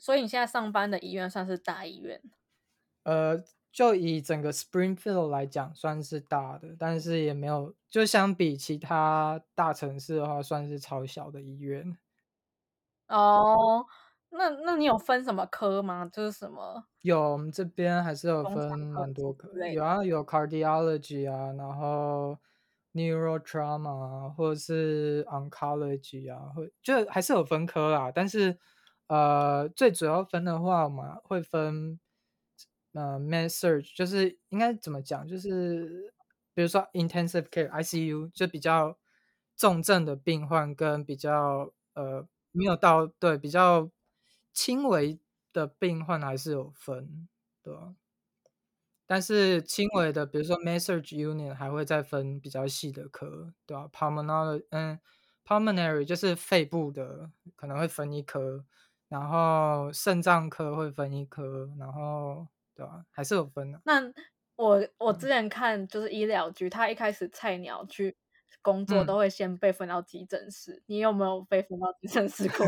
[0.00, 2.22] 所以你现在上班的医院算是大医院？
[3.04, 11.96] 呃，就以整个 Springfield 来讲，算是大的，但是也没有，就相比其他大城市的话，算是超小的医院。
[13.08, 13.86] 哦，
[14.30, 16.06] 那那你有分什么科吗？
[16.12, 16.84] 就是什么？
[17.02, 22.38] 有，我们这边还是有分蛮多科，有啊，有 cardiology 啊，然后
[22.94, 28.12] neurotrauma 或者是 oncology 啊，或就还是有分科啦。
[28.14, 28.56] 但是
[29.08, 31.98] 呃，最主要分的话，我们会分
[32.92, 35.26] 呃 med surg，就是应该怎么讲？
[35.28, 36.12] 就是
[36.54, 38.98] 比如说 intensive care ICU，就比较
[39.56, 42.26] 重症的病患跟比较呃。
[42.54, 43.90] 没有到对比较
[44.52, 45.18] 轻微
[45.54, 47.26] 的病患还是有分，
[47.62, 47.94] 对吧？
[49.06, 55.00] 但是轻微的，比如说 Massage Unit 还会再分比较细的科，对吧？Pulmonary，嗯
[55.46, 58.64] ，Pulmonary 就是肺部的，可能会分一科，
[59.08, 62.46] 然后肾脏科会分一科，然后
[62.82, 63.04] 对吧？
[63.10, 63.80] 还是有分的。
[63.84, 64.02] 那
[64.56, 68.16] 我我之前看就是医疗局，他一开始菜鸟去。
[68.60, 72.64] 工作都会先被分到急诊室，你有没有被分到急诊室过？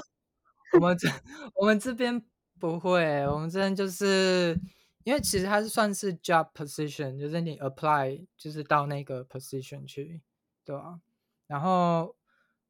[0.72, 1.06] 我们这
[1.54, 2.24] 我们这边
[2.58, 4.58] 不会，我们这边就是
[5.04, 10.22] 因为其实它是算是 job position，就是你 apply 就是到那个 position 去，
[10.64, 10.98] 对吧？
[11.46, 12.16] 然后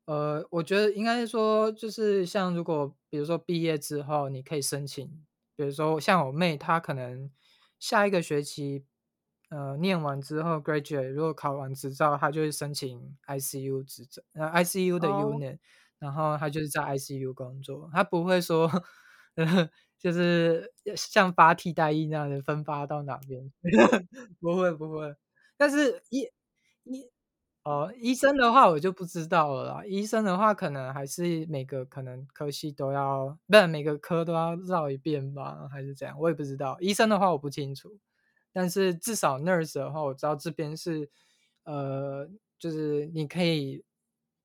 [0.07, 5.25] 呃，我觉得应该是说，就是像如果比如说毕业之后，你可以申请，
[5.59, 7.31] 比如说像我妹，她可能
[7.81, 8.87] 下一个学期。
[9.51, 15.59] 呃，念完之后，graduate 如果考完执照，她就会申请 ICU 执照，呃，ICU 的 unit，
[15.99, 18.71] 然后她就是在 ICU 工作，她不会说，
[19.37, 23.51] 呃，就是像发替代役那样的分发到哪边，
[24.39, 25.17] 不会不会。
[25.57, 26.29] 但是医
[26.85, 27.11] 医
[27.69, 29.85] 哦，医生的话我就不知道了啦。
[29.85, 36.19] 医生的话，可能还是每个可能科系都要，不，每个科都要绕一遍吧，还是怎样？
[36.19, 36.79] 我也不知道。
[36.81, 37.99] 医生的话我不清楚。
[38.55, 41.11] 但是至少 nurse 的话，我知道这边是，
[41.65, 42.27] 呃，
[42.59, 43.85] 就是你可以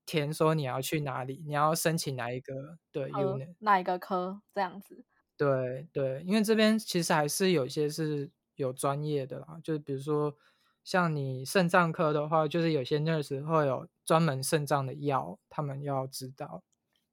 [0.06, 5.06] 填说你要去哪里，你要申请哪一个对 unit，哪一个科这样子。
[5.38, 10.36] 对对，因为这边其实还是有些是有专业的啦，就是比如说
[10.84, 16.64] 像你肾脏科的话，就是有些 nurse 会有专门肾脏的药，他们要知道。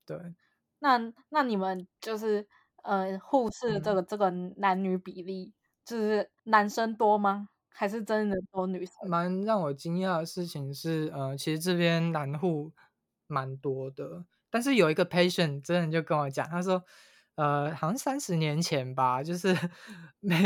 [0.07, 0.19] 对，
[0.81, 2.47] 那那你们就是
[2.83, 5.53] 呃护士这个这个男女比例。
[5.83, 7.49] 就是男生多吗？
[7.71, 9.09] 还是真的多女生？
[9.09, 12.71] 蛮让我惊讶的事情是，呃，其实这边男护
[13.27, 14.25] 蛮多的。
[14.51, 16.85] 但是有一个 patient 真的就跟我讲，他说，
[17.35, 19.49] 呃，好像三十年前吧，就是
[20.21, 20.37] 没，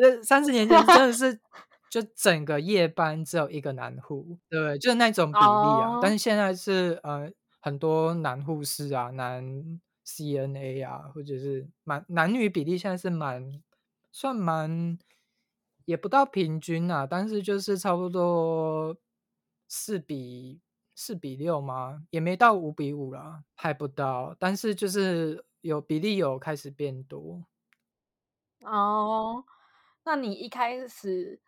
[0.00, 1.38] 呃，三十年前真的是
[1.92, 6.00] 就整个夜班只有一个男护，对，就是那种比例啊。
[6.00, 9.44] 但是现在是呃很多男护士啊，男
[10.06, 13.62] CNA 啊，或者是蛮男女比例现在是蛮。
[14.14, 14.98] 算蛮，
[15.86, 18.94] 也不到平均啊，但是就是差不多
[19.68, 20.60] 四比
[20.94, 22.04] 四比六吗？
[22.10, 27.44] 也没到五比五啦，还不到，但是就是有比例有开始变多。
[28.60, 29.44] 哦，
[30.04, 31.40] 那你一开始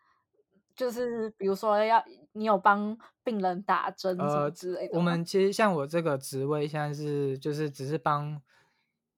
[0.75, 4.97] 就是比如说要你有帮病人打针什么之类的？
[4.97, 8.41] 我们其实像我这个职位现在是就是只是帮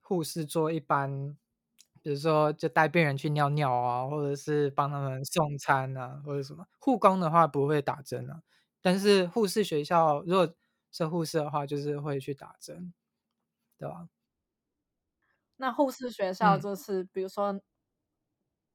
[0.02, 1.38] 护士做一般。
[2.04, 6.65] 比如说，就带病人去尿尿啊，或者是帮他们送餐啊，或者什么。
[6.80, 8.41] 护工的话不会打针啊，
[8.82, 10.56] 但是护士学校如果
[10.89, 12.93] 是护士的话，就是会去打针，
[13.78, 14.08] 对吧？
[15.58, 17.60] 那护士学校就是，比如说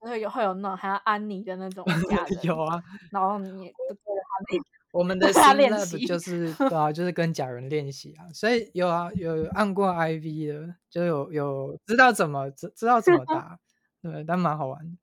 [0.08, 1.84] 会有会有那种还要安妮的那种
[2.42, 4.62] 有啊，然后你就对着他练。
[4.92, 13.58] 我们的 lab 就是对啊，就是跟假人练习啊，所以有啊，有按过 IV 的，就有有知道怎么知知道怎么打，
[14.02, 14.96] 对，但蛮好玩的。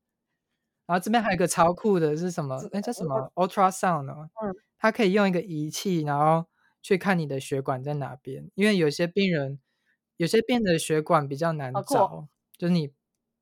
[0.85, 2.59] 然后这边还有一个超酷的是什么？
[2.71, 4.29] 那叫什么 ultrasound 哦？
[4.43, 6.45] 嗯，它可以用一个仪器，然后
[6.81, 9.59] 去看你的血管在哪边，因为有些病人
[10.17, 12.91] 有些病人的血管比较难找，就是你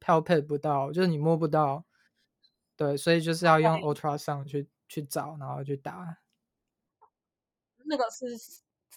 [0.08, 1.84] 漂配不到，就是你摸不到，
[2.78, 6.20] 对，所以就是要用 ultrasound 去去找，然后去打。
[7.84, 8.26] 那个是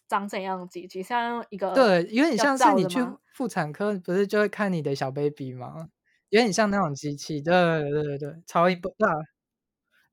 [0.06, 1.02] 长怎样的机器？
[1.02, 3.00] 像一个对，有点像是你去
[3.34, 5.88] 妇产科，不是就会看你的小 baby 吗？
[6.28, 7.52] 有点像那种机器，对
[7.90, 9.12] 对对对，超一波大，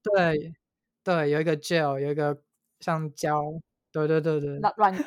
[0.02, 0.56] 对
[1.04, 2.42] 对，有一个 gel，有一个
[2.80, 3.44] 像胶，
[3.92, 5.04] 对对对对，软胶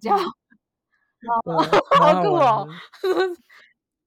[0.00, 0.16] 胶，
[2.00, 2.66] 好酷哦！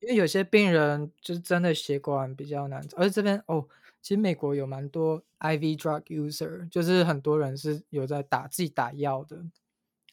[0.05, 3.67] 因为有些病人就是真的血管比较难，而且这边哦，
[4.01, 9.37] 其实美国有蛮多 IV drug user，就是很多人是有在打自己打药的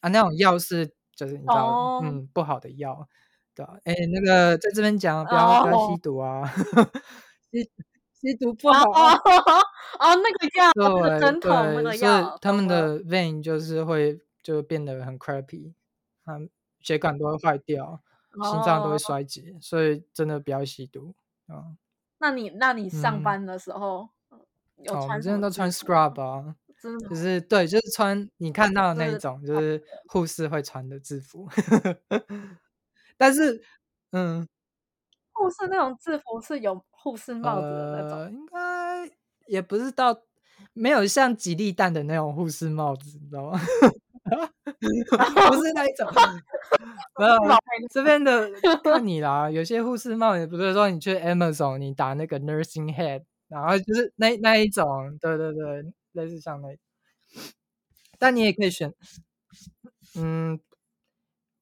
[0.01, 3.07] 啊，那种药是就是你知道，哦，嗯，不好的药，
[3.53, 3.77] 对吧？
[3.83, 6.51] 哎，那个在这边讲，不要不要吸哦，毒啊，
[7.51, 7.69] 吸
[8.13, 8.89] 吸毒不哦好。
[8.89, 9.63] 哦
[9.99, 12.67] 哦，那个药，那个对针筒那对，所以个药，他们。
[12.67, 15.73] 的 vein 就是会就变得很 crappy，
[16.25, 18.01] 他们血管都会坏掉，
[18.33, 21.13] 心脏都会哦，衰竭，所以真的不要吸毒
[21.47, 21.75] 啊。
[22.19, 24.39] 那你那你上嗯，班的时候，嗯
[24.77, 27.09] 有穿什么这边都穿？scrub 啊，真的吗？
[27.09, 29.85] 就是对，就是穿你看到的那一是种，就是的。
[30.07, 31.47] 护士会穿的制服。
[33.17, 33.61] 但是，
[34.11, 34.47] 嗯，
[35.33, 38.17] 护士那种制服是有护士帽子的那种。
[38.19, 39.11] 呃，应该
[39.47, 40.23] 也不是到
[40.73, 43.59] 没有像吉利蛋的那种护士帽子，你知道吗？
[45.49, 46.07] 不是那一种，
[47.19, 47.33] 没有
[47.81, 48.49] 是这边的
[48.83, 49.49] 看你啦。
[49.49, 56.69] 有些护士帽也不是说你去 Amazon 你打那个 nursing head，然后就是那那一种，对对对，类似像那，
[58.19, 58.93] 但你也可以选，
[60.17, 60.59] 嗯，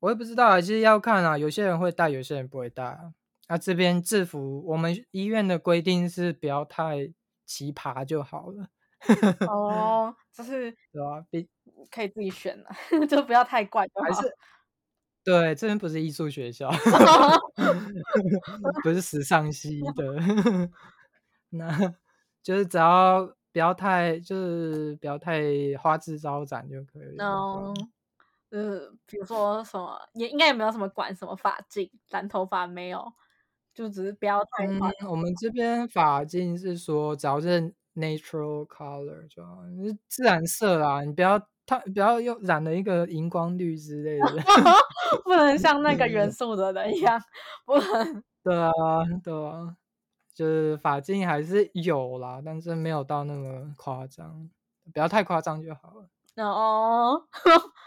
[0.02, 3.14] 我也不知道啊，其实要看啊，有些人会戴，有些人不会戴啊。
[3.48, 7.12] 那、这边制服，我们医院的规定是不要太
[7.46, 8.68] 奇葩就好了，
[9.48, 11.26] 哦，就是对吧？
[11.30, 11.48] 比
[11.90, 12.70] 可以自己选了，
[13.08, 14.04] 就不要太怪就好。
[14.04, 14.36] 还是
[15.24, 16.70] 对，这边不是艺术学校，
[18.84, 20.18] 不是时尚系的，
[21.50, 21.94] 那
[22.42, 25.44] 就是只要不要太，就是不要太
[25.80, 27.72] 花枝招展就可以了，
[28.50, 33.14] 对嗯，比如说什么，也应该也没有什么管什么发髻，染头发没有，
[33.76, 44.26] 就只是不要太嗯，我们这边发髻是说，只要是 natural color 就好，就是自然色啦，你不要太不要又染了一个荧光绿之类的。
[45.24, 47.22] 不能像那个元素的人一样，
[47.66, 48.24] 不能。
[48.44, 48.72] 对啊，
[49.24, 49.76] 对啊，
[50.34, 54.50] 就是发髻还是有啦，但是没有到那么夸张，
[54.94, 56.08] 不要太夸张就好了。
[56.44, 57.28] 哦，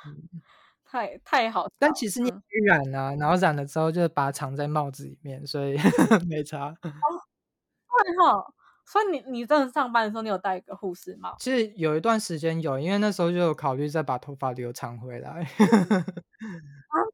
[0.06, 0.40] 嗯，
[0.84, 1.66] 太太好。
[1.78, 2.30] 但其实你
[2.66, 5.76] 染啊，然后染了之后就把它藏在帽子里面，所以
[6.28, 6.68] 没差。
[6.68, 8.44] 哦，对哈，
[8.86, 11.34] 所以你你真的上班的时候，你有戴一个护士帽？
[11.38, 15.30] 其实有一段时间有，因为那时候就有考虑再把头发留长回来。
[15.30, 15.44] 啊，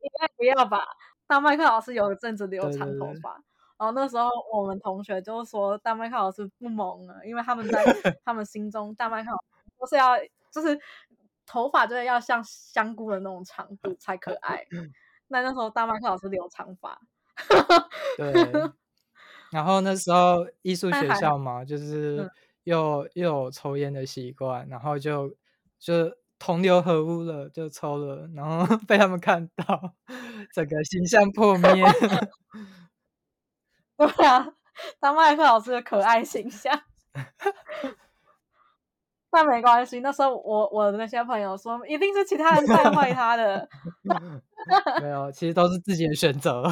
[0.03, 0.85] 应该不要吧？
[1.27, 3.35] 大麦克老师有一阵子留对对对，长头发，
[3.79, 7.85] 然后那时候我们同学就说大麦克老师不萌了，因为他们在
[8.25, 10.19] 他们心中大麦克老师都是要
[10.51, 10.77] 就是
[11.47, 14.67] 头发就是要像香菇的那种长度才可爱。
[15.29, 17.01] 那那时候大麦克老师留长发，
[18.17, 18.53] 对。
[19.51, 22.31] 然后那时候艺术学校嘛，就嗯，是
[22.65, 25.29] 又又有抽烟的习惯，然后就
[25.79, 29.95] 就同流合污了，就抽了，然后 被他们看到，
[30.55, 31.73] 整个形象破灭。
[33.97, 34.53] 对啊，
[34.99, 36.83] 当麦克老师的可爱形象。
[39.33, 43.69] 但没关系，那时候我我的那些朋友说，一定是其他人带坏他的。
[45.03, 46.63] 没有，其实都是自己的选择。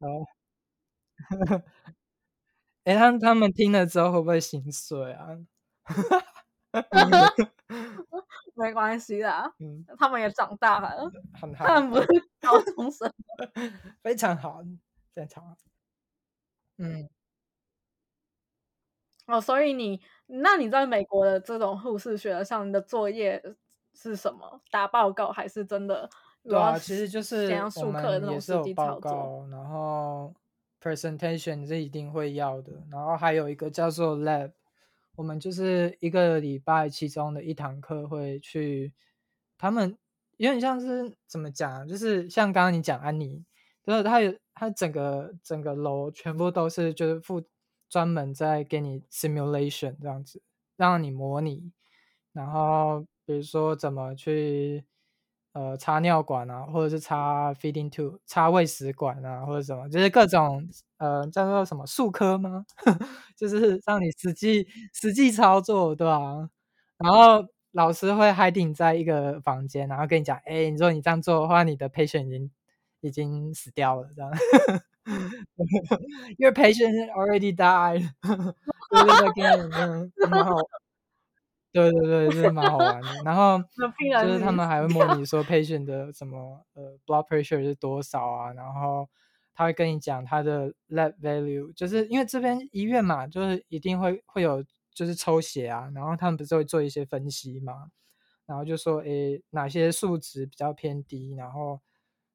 [0.00, 0.26] 哦，
[2.84, 5.28] 哎，他他们听了之后会不会心碎啊？
[8.54, 12.06] 没关系啦，嗯，他们也长大了，很好，他们不是
[12.40, 13.12] 高中生。
[14.02, 14.62] 非常好，
[15.14, 15.56] 非常好。
[16.78, 17.08] 嗯，
[19.26, 23.42] 哦，所以你，那你在美国的这种护士学上，你的作业
[23.94, 24.60] 是什么？
[24.70, 26.08] 打报告还是真的
[26.42, 28.98] 对啊，其实就是我们也是有报？
[28.98, 30.34] 告，然后
[30.82, 34.50] presentation 是一定会要的，然后还有一个叫做 lab，
[35.14, 38.92] 我们就是一个礼拜其中的一堂课会去，
[39.56, 39.96] 他们
[40.38, 43.44] 有点像是怎么讲，就是像刚刚你讲安妮，
[43.84, 47.42] 就是他有他整个整个楼全部都是就是附
[47.88, 50.42] 专门在给你 simulation 这样子，
[50.76, 51.70] 让你模拟，
[52.32, 54.84] 然后比如说怎么去
[55.52, 60.66] 呃插尿管啊，或者是插 feeding tube 插喂食管啊，或者什么，就是各种
[60.98, 62.64] 呃叫做什么术科吗？
[63.36, 66.48] 就是让你实际实际操作，对吧、
[66.98, 72.50] 然后老师会 hiding 在一个房间，然后跟你讲，哎，你说你这样做的话，你的 patient 已经
[73.02, 74.30] 已经死掉了，这样。
[76.38, 78.08] Your patient already died
[78.90, 80.56] 对对对，跟你嗯蛮好，
[81.72, 83.08] 对对对，就是蛮好玩的。
[83.24, 83.58] 然后
[84.22, 84.88] 就是他们还会。
[84.88, 89.08] 模拟说 patient 的什么呃 blood pressure 是多少啊，然后
[89.54, 94.62] 他会跟你讲他的 lab value，就是因为这边医院嘛，就是一定会会有
[94.94, 97.88] 就是抽血啊，然后他们不是会做一些分析嘛，
[98.44, 101.80] 然后就说诶哪些数值比较偏低，然后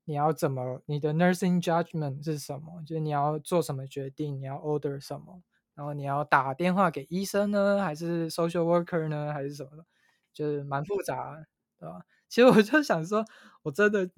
[0.06, 2.82] 你要怎么，你的 nursing judgment 是什么？
[2.86, 5.42] 就是你要做什么决定，你要 order 什么，
[5.78, 9.86] 然后你要打电话给医生呢，还是 social worker 呢，还是什么的，
[10.34, 11.38] 就是蛮复杂，
[11.80, 12.02] 对吧？
[12.30, 13.26] 其实我就想说，
[13.64, 14.10] 我真的，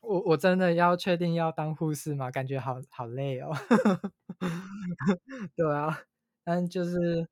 [0.00, 2.30] 我我真的要确定要当护士吗？
[2.32, 3.50] 感觉好好累哦。
[5.56, 6.00] 对啊，
[6.44, 7.26] 但就是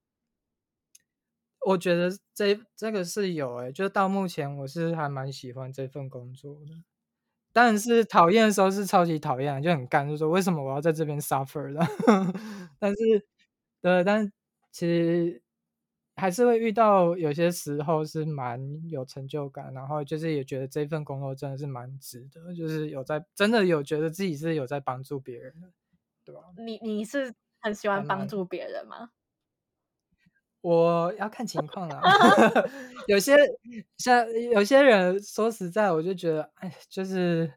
[1.67, 6.73] 我觉得这这个是有诶，就到目前我是还蛮喜欢这份工作的。
[7.53, 11.81] 但是讨厌的时候是超级讨厌，就很干，就说为什么我要在这边 suffer 的？
[12.81, 12.97] 但是，
[13.81, 14.31] 对，但
[14.71, 15.43] 其实
[16.17, 25.71] 还是会遇到有些时候是蛮有成就感，然后就是也觉得这份工作真的是蛮值得，就是有在真的有觉得自己是有在帮助别人的，
[26.25, 26.43] 对吧？
[26.57, 29.11] 你你是很喜欢帮助别人吗？
[30.61, 32.03] 我要看情况啦，
[33.07, 33.37] 有些
[33.97, 37.51] 像有些人说实在，我就觉得，哎，就是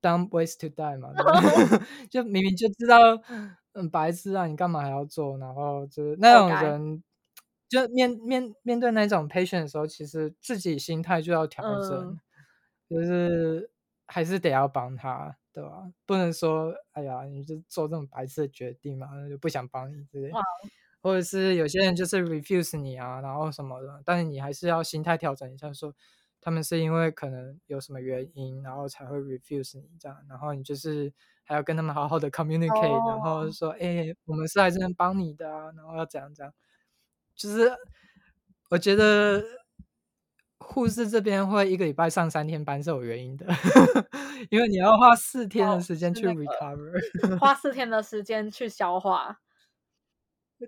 [0.00, 1.10] 当 waste to die 嘛，
[2.10, 2.98] 就明明就知道，
[3.78, 5.38] 嗯，白痴啊，你干嘛还要做？
[5.38, 7.02] 然后就是那种人，
[7.68, 12.18] 就面面面对那种 patient 的时候，其实自己心态就要调整，
[12.88, 13.70] 就是
[14.06, 15.92] 还是得要帮他，对吧？
[16.06, 20.30] 不能说，哎呀，你就做这种白痴的决定嘛，就不想帮你之类。
[21.00, 25.94] 或者是有些人就是 refuse 你啊，然后什么的，但是你还是要心态调整一下，说
[26.40, 31.12] 他们是因为可能有什么原因，然后才会 refuse 你这样，然后你就是
[31.44, 36.54] 还要跟他们好好的 communicate，然后说，哎，我们是来这边帮你的啊，然后要怎样怎样，
[37.34, 37.70] 就是
[38.70, 39.42] 我觉得
[40.58, 43.46] 护士这边会一个礼拜上三天班是有原因的，
[44.50, 49.40] 因为你要花四天的时间去 recover，花四天的时间去消化。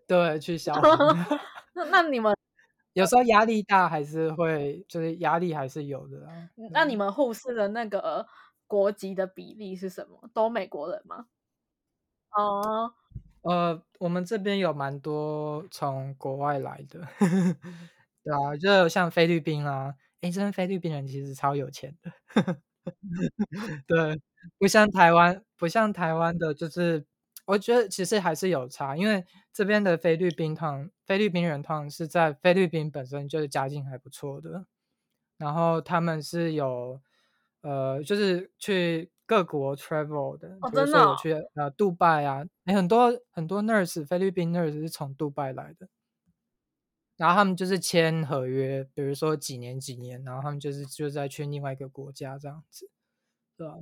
[0.06, 0.80] 对，去消化。
[1.74, 2.34] 那那你们
[3.00, 6.18] 有时候压力大，还是会就是压力还是有的。
[6.72, 8.26] 那你们护士的那个
[8.66, 10.30] 国籍的比例是什么？
[10.32, 11.26] 都美国人吗？
[12.32, 12.92] 哦，
[13.42, 17.00] 呃，我们这边有蛮多从国外来的，
[18.22, 22.12] 对啊，就像菲律宾啊，哎，这边菲律宾人其实超有钱的，
[23.88, 24.20] 对，
[24.58, 27.06] 不像台湾，不像台湾的，就是。
[27.50, 34.66] 我觉得其实还是有差，因为这边的菲律宾汤，菲律宾人汤是在菲律宾本身就是家境还不错的，
[35.36, 37.00] 然后他们是有
[37.62, 45.88] 呃，就是去各国 travel 的，比如说我去呃杜拜啊，很多很多 nurse 菲律宾 nurse 是从杜拜来的，
[47.16, 52.88] 然后他们就是签合约，比如说几年几年，然后他们就是就在去另外一个国家这样子，
[53.56, 53.74] 对吧？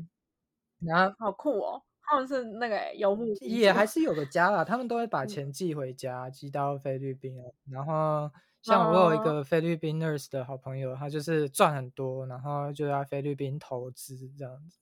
[0.81, 1.83] 然后好酷哦。
[2.11, 4.65] 他们是那个游牧，也还是有个家啦。
[4.65, 7.37] 他们都会把 钱寄回家，寄到菲律宾。
[7.71, 8.31] 然后
[8.63, 14.79] 像我有一个菲律宾 nurse 的好朋友，他就是赚很多，然后就在菲律宾投资这样子，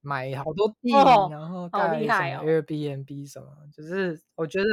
[0.00, 0.90] 买好多地，
[1.30, 3.48] 然后盖什么 Airbnb 什么。
[3.72, 4.68] 就是我觉得，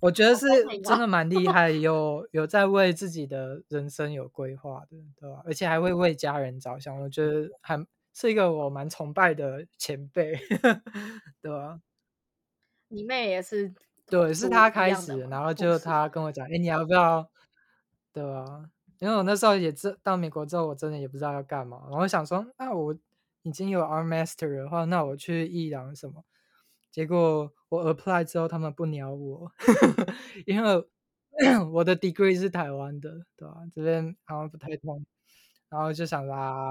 [0.00, 0.46] 我觉得是
[0.82, 5.42] 真的蛮厉 害，有有在为自己的人生有规划的，对吧？
[5.46, 7.86] 而且还会为家人着想，我觉得还。
[8.18, 10.32] 是一个我蛮崇拜的前辈，
[11.42, 11.78] 对吧？
[12.88, 13.74] 你妹也是，
[14.06, 17.28] 对，是他开始，然后就他跟我讲，哎，你要不要？
[18.14, 18.70] 对吧？
[19.00, 22.96] 因为我那时候也知到美国之后，我真的也不知道要干嘛，然后想说，那我
[23.42, 26.24] 已经有 R Master 的话，那我去伊朗什么？
[26.90, 29.52] 结果我 apply 之后，他们不鸟我，
[30.46, 30.88] 因为
[31.72, 33.56] 我的 degree 是台湾的，对吧？
[33.74, 35.04] 这边好像不太通，
[35.68, 36.70] 然后就想啊，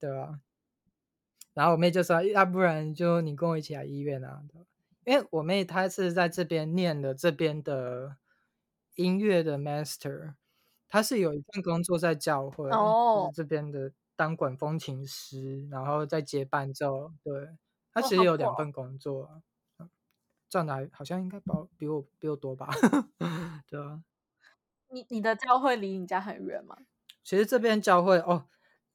[0.00, 0.40] 对吧？
[1.58, 4.40] 然后我妹就说：“要不然就你跟我一起来医院啊？
[5.04, 8.16] 因为我妹她是在这边念的这边的
[8.94, 10.34] 音乐的 master，
[10.88, 12.70] 她是有一份工作在教会，
[13.12, 17.12] 就是这边的当管风琴师，然后再接伴奏。
[17.24, 17.48] 对，
[17.92, 19.42] 她其实有两份工作，
[20.48, 22.68] 赚的好像应该包比我比我多吧？
[23.68, 24.04] 对啊。
[24.90, 26.78] 你你的教会离你家很远吗？
[27.24, 28.46] 其实这边教会哦。”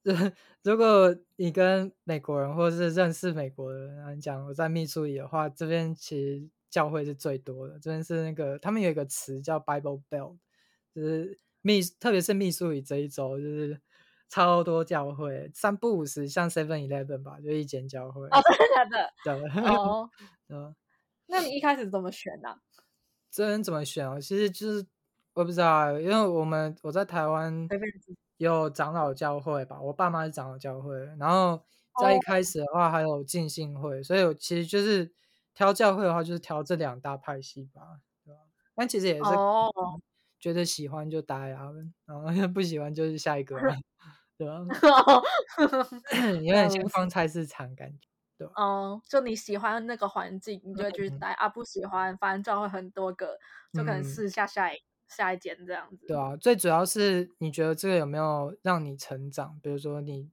[0.64, 7.80] 如果你跟美国人或者是认识美国人来讲，我在密苏里的话，这边其实教会是最多的。
[7.80, 10.38] 这边是那个他们有一个词叫 Bible Belt，
[10.94, 13.80] 就是密，特别是密苏里这一周，就是
[14.28, 18.28] 超多教会，三不五十，像 Seven Eleven 吧，就一间教会。
[18.28, 19.52] 哦，真的假的？
[19.62, 19.62] 对。
[19.74, 20.10] 哦。
[20.50, 20.76] 嗯。
[21.28, 22.50] 那你一开始怎么选呢？
[23.32, 24.20] 这人怎么选啊？
[24.20, 24.86] 其实就是
[25.34, 27.68] 我不知道，因为我们我在台湾。
[28.44, 31.64] 有长老教会吧，我爸妈是长老教会，然后
[32.02, 35.14] 在一开始的话还有浸信会，所以我其实就是
[35.54, 37.82] 挑教会的话，就是挑这两大派系吧，
[38.26, 38.40] 对吧？
[38.76, 39.32] 但其实也是
[40.40, 41.70] 觉得喜欢就待啊，
[42.06, 43.56] 然后 不喜欢就是下一个，
[44.38, 44.60] 对对吧？
[44.92, 45.24] 哦
[46.44, 48.54] 有点像逛菜市场感觉，对吧？
[48.56, 53.38] 哦，就你喜欢那个环境，你就会去嗯待啊；不喜欢，反正教会很多个，
[53.74, 54.78] 就可能嗯试下下一
[55.16, 56.06] 下一间这样子。
[56.08, 59.60] 对啊，最主要是你觉得这个有没有让你成长？
[59.62, 60.30] 比如说你，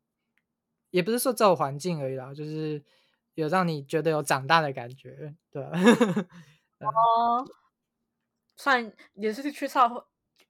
[0.91, 2.83] 也不是说只有环境而已啦，就是
[3.35, 5.63] 有让你觉得有长大的感觉，对
[6.81, 7.47] 哦，
[8.57, 10.03] 算也是去教会，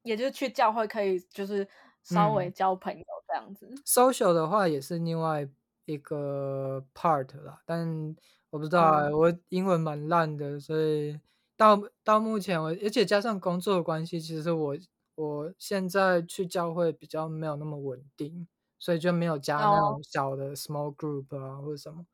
[0.02, 1.66] 也就是去教会可以就是
[2.02, 3.68] 稍微嗯交朋友这样子。
[3.84, 5.48] social 的话也是另外
[5.84, 8.16] 一个 part 啦，但
[8.50, 11.18] 我不知道欸、嗯我英文蛮烂的，所以
[11.60, 14.76] 到到目前我，而且加上工作的关系，其实我
[15.14, 18.48] 我现在去教会比较没有那么稳定，
[18.78, 19.92] 所以就没有加那哦。
[19.92, 22.06] 种小的 small group 啊或者什么。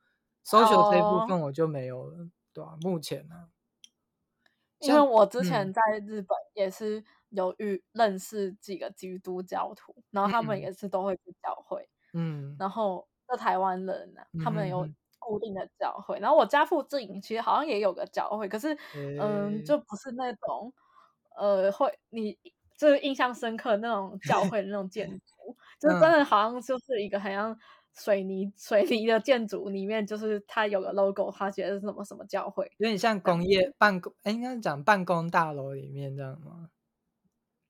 [0.44, 1.26] social 这一部哦。
[1.28, 3.49] 分我就没有了，对吧、目前呢、
[4.80, 5.72] 因为我之前嗯。
[5.72, 12.57] 在日本也是有遇认识几个基督教徒，然后他们嗯也是都会去教会，嗯。
[12.59, 14.88] 然后在台湾人呢、他们有
[15.27, 18.77] 固定的教会，然后我家附近其实好像也有个教会，可是
[19.16, 20.72] 嗯，诶就不是那种
[21.37, 22.39] 呃会你
[22.79, 27.59] 就是印象深刻那种教会的那种建 筑，就是真嗯的好像就是一个很像
[27.95, 36.70] 水泥水泥的建筑里面，就是它有个 logo，它写的是什么什么教会，有点像工业办公，哎，应该是讲办公大楼里面这样吗？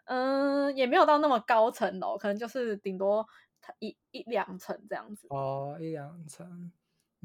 [0.07, 3.27] 嗯，也没有到那么高层楼，可能就是顶多
[3.61, 5.27] 它一一两层这样子。
[5.31, 6.71] 哦，一两层，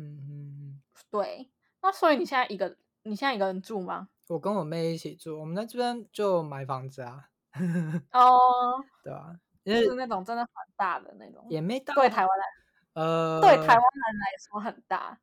[0.01, 0.81] 嗯嗯嗯。
[1.09, 1.49] 对，
[1.81, 4.09] 那所以你现在一个你现在一个人住吗？
[4.27, 7.29] 我跟我妹一起住，我们在这边就买房子啊，
[8.13, 12.45] 哦，对吧、因为就是那种真的很大的那种，也没大对台湾来
[12.93, 15.19] 呃，对台湾人来说很大。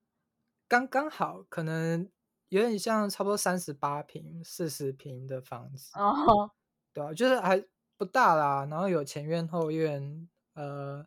[0.69, 2.07] 刚刚好，可能
[2.51, 6.51] 有点像差不多三十八平、四十平的房子，哦，
[6.93, 7.65] 对啊，就是还
[7.97, 11.07] 不大啦，然后有前院后院，呃，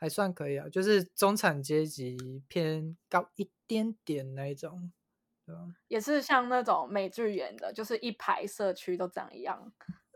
[0.00, 4.90] 还算可以啊，就是中产阶级偏高一点点那一种，
[5.44, 5.68] 对吧？
[5.88, 9.70] 也是像那种美剧演的，就是一排社区都长一样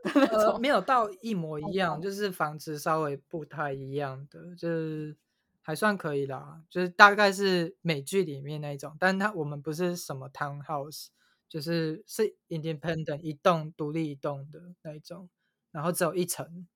[0.05, 0.59] 呃，种。
[0.59, 5.15] 没有到一模一样，哦就是房子稍微不太一样的，就是
[5.61, 11.09] 还算可以啦，就是大概是美剧里面那一种，但它我们不是什么 townhouse，
[11.47, 15.29] 就是是 independent 一栋独立一栋的那一种，
[15.73, 16.67] 然后只有一层，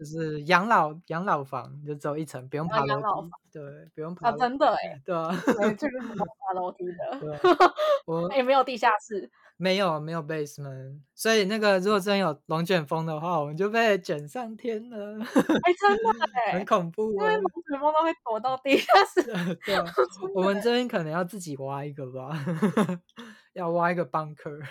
[0.00, 3.62] 就是养老养老房，就只有一层，不用啊爬楼梯养老房，对，
[3.94, 5.28] 不用爬啊，楼真的哎，对啊，
[5.60, 7.74] 美剧是不用 爬楼梯的，
[8.06, 9.30] 我也没有地下室。
[9.60, 16.10] 没有没有 basement，所以那个如果真有龙卷风的话，我们就被卷上天了，哎，真的
[16.46, 17.12] 哎很，恐怖欸。
[17.12, 19.22] 因为龙卷风都会躲到地下室。
[19.66, 19.84] 对啊，
[20.34, 22.30] 我们这边可能要自己挖一个吧，
[23.52, 24.66] 要挖一个 bunker。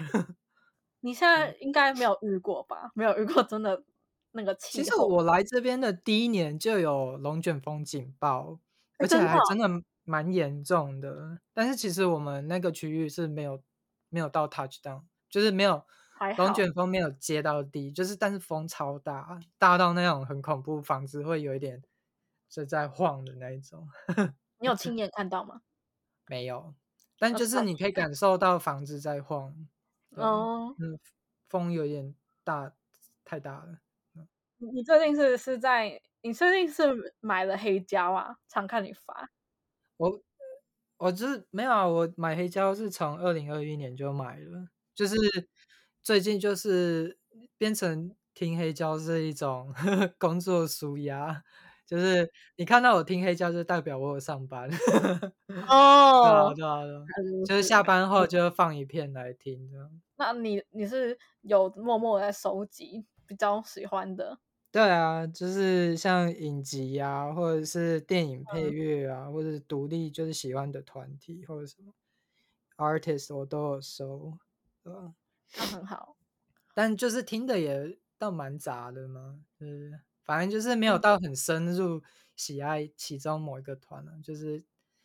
[1.02, 2.90] 你现在应该没有遇过吧？
[2.96, 3.84] 没有遇过真的
[4.32, 4.84] 那个气候。
[4.84, 8.60] 其实我来这边的第一年就有龙卷风警报，
[8.98, 9.68] 而且还真的
[10.04, 11.40] 蛮严重的。
[11.54, 13.62] 但是其实我们那个区域是没有
[14.10, 15.84] 没有到 touchdown，就是没有
[16.38, 21.82] 龙卷风没有接到地，就是但是风超大，大到那种很恐怖，房子会有一点
[22.50, 23.88] 是在晃的那一种。
[24.60, 25.62] 你有亲眼看到吗？
[26.28, 26.76] 没有，
[27.18, 29.68] 但呃就是你可以感受到房子在晃。
[30.14, 31.00] 对嗯，嗯，
[31.48, 32.14] 风有点
[32.44, 32.74] 大，
[33.24, 33.80] 太大了。
[34.62, 38.36] 你你最近是是在你最近是买了黑胶啊？
[38.50, 39.30] 常看你发。
[39.98, 40.22] 我
[40.98, 45.16] 我就是没有啊，我买黑胶是从二零二一年就买了，就是
[46.04, 47.18] 最近就是
[47.58, 49.74] 变成听黑胶是一种
[50.20, 51.42] 工作舒压，
[51.86, 54.70] 就是你看到我听黑胶，就代表我有上班。
[55.68, 60.02] 哦， 对啊，对啊，原来如就是下班后就放一片来听这样。
[60.18, 64.40] 那你你是有默默地在收集比较喜欢的？
[64.74, 71.92] 对啊，就是像影集啊，或者是电影配嗯乐啊，或者是独立就是喜欢的团体或者什么
[72.78, 74.38] artist 我都有收，
[74.84, 75.16] 对吧？
[75.56, 76.16] 那很好。
[76.74, 82.02] 但就是听的也倒蛮杂的嘛，就是反正就是没有嗯到很深入
[82.36, 84.64] 喜爱其中某一个团了、就是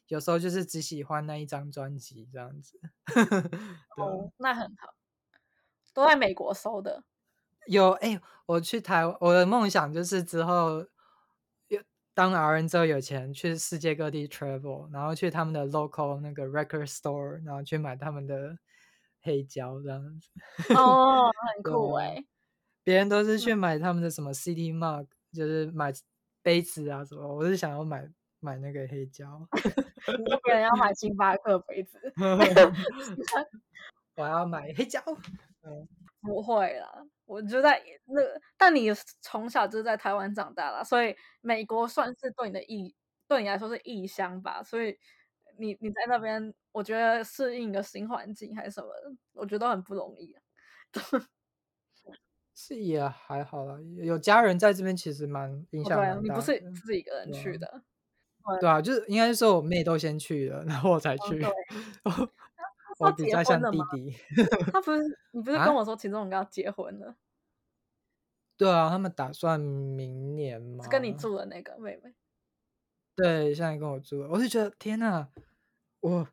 [0.08, 2.78] 有时候就是只喜欢那一张专辑这样子。
[3.96, 4.94] 哦，那很好。
[5.94, 7.04] 都在美国收的。
[7.66, 10.84] 有哎、我去台湾，我的梦想就是之后
[11.68, 11.80] 有
[12.12, 18.58] 当 R N 之后有钱去世界各地 travel，然后去他们的 local 那个 record store，然后去买他们的
[19.22, 20.74] 黑胶这样子。
[20.74, 22.24] 哦，很酷哎。
[22.82, 25.92] 别人都是去买他们的什么 CD mark，就是买
[26.42, 28.06] 杯子啊什么，我是想要买
[28.40, 29.48] 买那个黑胶。
[30.18, 31.98] 你说别人要买星巴克杯子，
[34.16, 35.00] 我要买黑胶。
[36.20, 37.06] 不会啦。
[37.34, 38.22] 我就在那，
[38.56, 38.88] 但你
[39.20, 42.94] 从小就是在台湾长大了，所以美国算是对你的异，
[43.26, 44.62] 对你来说是异乡吧。
[44.62, 44.96] 所以
[45.58, 48.88] 你你在那边，我觉得适应一个新环境还是什么，
[49.32, 50.36] 我觉得很不容易。
[52.54, 56.22] 是也还好啦，有家人在这边，其实蛮影响蛮大的。
[56.22, 57.82] 你不是自己一个人去的，
[58.60, 61.44] 对啊，就是应该是说我妹都先去了，然后我才去。
[63.00, 64.16] 我比较像弟弟。
[64.70, 67.16] 他不是你不是跟我说其中一个要结婚了？
[68.56, 70.86] 对啊，他们打算明年嘛？
[70.88, 72.14] 跟你住的那个妹妹。
[73.16, 75.28] 对，现在跟我住，我就觉得天哪，
[76.00, 76.28] 我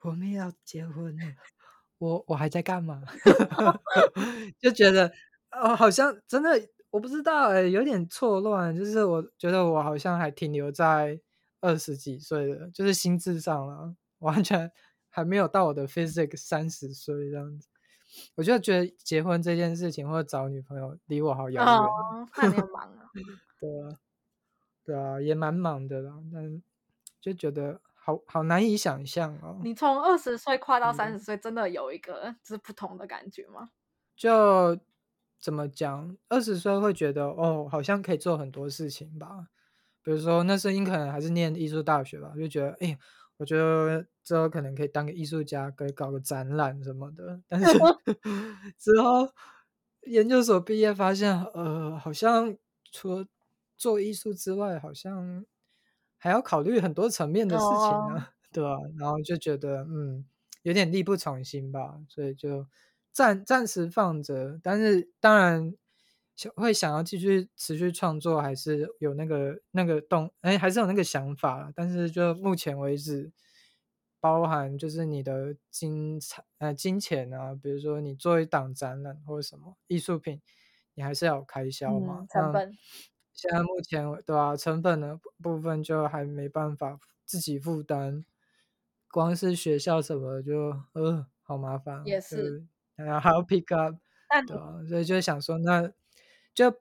[0.00, 1.24] 我们要结婚了，
[1.98, 3.02] 我我还在干嘛？
[4.60, 5.12] 就觉得。
[5.52, 6.50] 哦，好像真的
[6.90, 8.76] 我不知道哎，有点错乱。
[8.76, 11.18] 就是我觉得我好像还停留在
[11.62, 14.70] 二十几岁的，就是心智上了，完全
[15.08, 17.68] 还没有到我的 physics 三十岁这样子。
[18.34, 21.74] 我就觉得结婚这件事情或者找女朋友离我好遥远。
[21.74, 23.10] 哦，那你忙啊？
[23.60, 23.88] 对啊，
[24.84, 26.14] 对啊，也蛮忙的啦。
[26.32, 26.62] 但
[27.20, 29.60] 就觉得好好难以想象哦。
[29.62, 33.70] 你从二十岁跨到三十岁，真的有一个就是不同的感觉吗？
[34.16, 34.78] 就。
[35.38, 36.16] 怎么讲？
[36.28, 39.48] 二十岁会觉得哦，好像可以做很多事情吧。
[40.02, 42.98] 比如说那时候你可能还是念艺术大学吧，就觉得哎，
[43.38, 47.40] 我觉得之后可能可以当个艺术家，可以搞个展览什么的。
[47.48, 47.66] 但是
[48.78, 49.28] 之后
[50.02, 52.56] 研究所毕业发现，呃，好像
[52.92, 53.26] 除了
[53.76, 55.44] 做艺术之外，好像
[56.18, 58.70] 还要考虑很多层面的事情呢，对吧？
[58.98, 60.24] 然后就觉得嗯，
[60.62, 62.66] 有点力不从心吧，所以就。
[63.12, 65.74] 暂暂时放着，但是当然
[66.36, 71.72] 想会想要继续持续创作，还是有那个那个动，哎，还是有那个想法。
[71.74, 73.32] 但是就目前为止，
[74.20, 80.42] 包含就是你的金财呃金钱啊，比如说你做一档展览或者什么艺术品，
[80.94, 82.76] 你还是要有开销嘛，成本。
[83.32, 84.56] 现在目前对吧？
[84.56, 88.24] 成本的部分就还没办法自己负担，
[89.10, 92.66] 光是学校什么就呃好麻烦，也是。
[92.94, 93.96] 然后还要 pick up，
[94.46, 95.92] 对啊，所以就想说，那
[96.56, 96.74] 就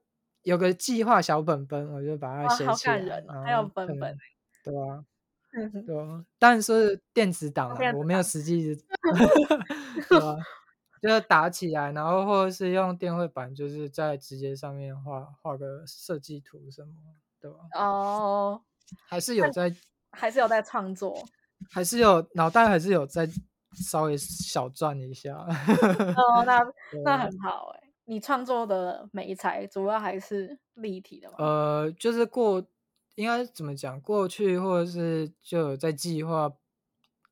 [0.44, 3.24] 有个计划小本本，我就把它写起来。
[3.44, 4.18] 还有本本，
[4.64, 5.06] 对啊，
[5.86, 8.74] 对啊，但是电子档啊，我没有实际，
[10.10, 10.38] 对啊，
[11.02, 16.94] 就打起来，然后或者是用电绘板，就是在直接上面画画个设计图什么，
[17.42, 17.58] 对吧？
[17.74, 18.62] 哦，
[19.08, 19.76] 还是有在，
[20.12, 21.22] 还是有在创作，
[21.70, 23.30] 还是有脑袋还是有在。
[23.76, 26.66] 稍微小转一下哦，那
[27.04, 27.85] 那很好哎。
[28.06, 31.36] 你创作的美材主要还是立体的吗？
[31.40, 32.66] 呃，就是过
[33.16, 34.00] 应该怎么讲？
[34.02, 36.52] 过去或者是就有在计划，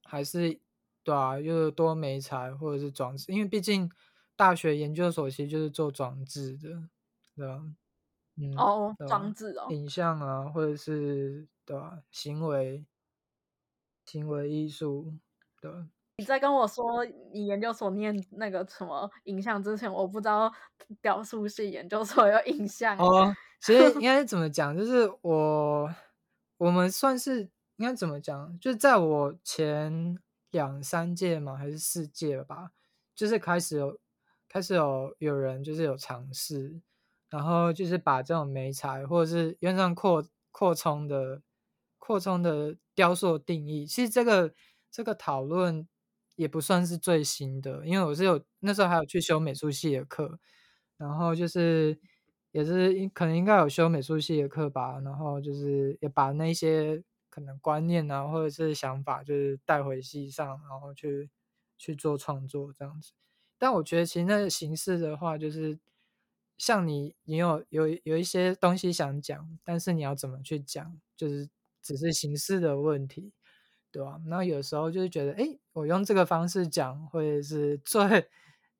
[0.03, 0.59] 还是
[1.03, 3.89] 对啊，又多美材或者是装置，因为毕竟
[4.35, 6.89] 大学研究所其实就是做装置的，
[7.35, 7.61] 对吧？
[8.35, 12.01] 嗯哦，装置哦，影像啊，或者是对吧？
[12.11, 12.85] 行为
[14.07, 15.13] 行为艺术
[15.61, 15.87] 的。
[16.17, 20.51] 你在跟我说你研究所念那个什么影像之前，我不知道
[21.01, 23.35] 雕塑系研究所有影像哦。
[23.59, 25.89] 其实应 该怎么讲，就是我
[26.57, 30.15] 我们算是应该怎么讲，就是在我前
[30.51, 32.69] 两三届嘛，还是四届吧，
[33.15, 33.97] 就是开始有
[34.47, 36.79] 开始有有人就是有尝试，
[37.29, 41.41] 然后就是把这种媒材或者是用上扩扩充的
[41.97, 44.53] 扩充的雕塑定义，其实这个
[44.91, 45.87] 这个讨论。
[46.35, 50.39] 也不算是最新的，因为我是有那时候还有去修美术系的课，
[50.97, 51.99] 然后就是
[52.51, 61.29] 也是可能应该有修美术系的课吧，然后就是也把那些可能观念啊或者是想法就是带回系上，然后去
[61.77, 63.11] 去做创作这样子。
[63.57, 65.79] 但我觉得其实那个形式的话，就是
[66.57, 71.49] 像你你有有有一些东西想讲，但是你要怎么去讲，就是
[71.81, 73.31] 只是形式的问题。
[73.93, 74.19] 对吧？
[74.25, 78.27] 那有时候就是觉得，哎，我用这个方式讲会是最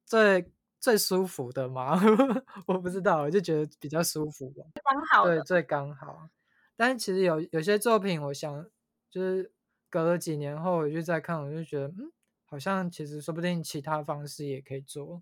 [0.03, 1.93] 最最舒服的嘛？
[2.65, 4.65] 我不知道，我就觉得比较舒服吧。
[4.83, 6.27] 刚好，对，最刚好。
[6.75, 8.65] 但是其实有有些作品，我想
[9.11, 9.51] 就是
[9.87, 12.11] 隔了几年后，我就再看，我就觉得，嗯，
[12.45, 15.21] 好像其实说不定其他方式也可以做，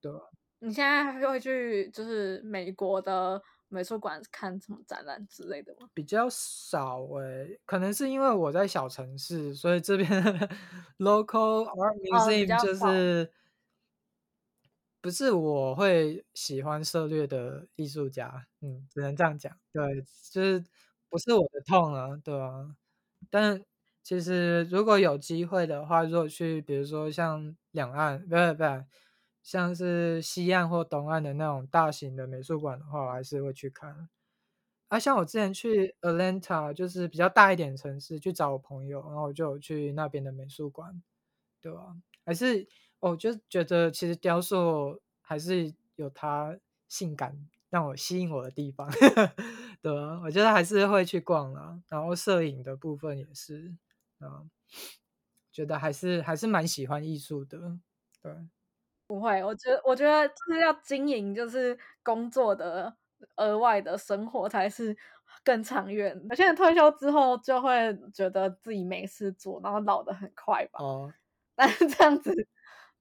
[0.00, 0.20] 对吧？
[0.60, 3.42] 你现在会去就是美国的？
[3.72, 5.88] 美术馆看什么展览之类的吗？
[5.94, 10.08] 比较少诶，可能是因为我在小城市，所以这边
[10.98, 13.32] local art museum 就是
[15.04, 19.52] 不是我会喜欢涉猎的艺术家，嗯，只能这样讲。
[19.72, 19.82] 对，
[20.30, 20.64] 就是
[21.10, 22.76] 不是我的痛啊，对啊。
[23.28, 23.60] 但
[24.04, 28.84] 其实如果有机会的话，如果去，比如说像两岸，不是不是，
[29.42, 34.08] 像是西岸或东岸的那种大型的美术馆的话，我还是会去看。
[34.88, 41.02] 啊，像我之前去 Atlanta，就是比较大一点城市去找我朋友，然后我就有去那边的美术馆，
[41.62, 41.96] 对吧？
[42.24, 42.66] 还是
[43.00, 46.56] 我就觉得其实雕塑还是有它
[46.88, 48.88] 性感让我吸引我的地方，
[49.82, 49.90] 对？
[50.22, 53.74] 我觉得还是会去逛啊，然后摄影的部分也是
[54.20, 54.44] 啊，
[55.50, 57.78] 觉得还是还是蛮喜欢艺术的，
[58.22, 58.32] 对。
[59.14, 62.96] 不会，我觉得我觉得就是要经营，就是工作的
[63.36, 64.96] 额外的生活才是
[65.44, 66.18] 更长远。
[66.30, 70.80] 有些人退休之后就会觉得自己没事做，然后老得很快吧。
[70.80, 71.12] 哦，
[71.54, 72.32] 但是这样子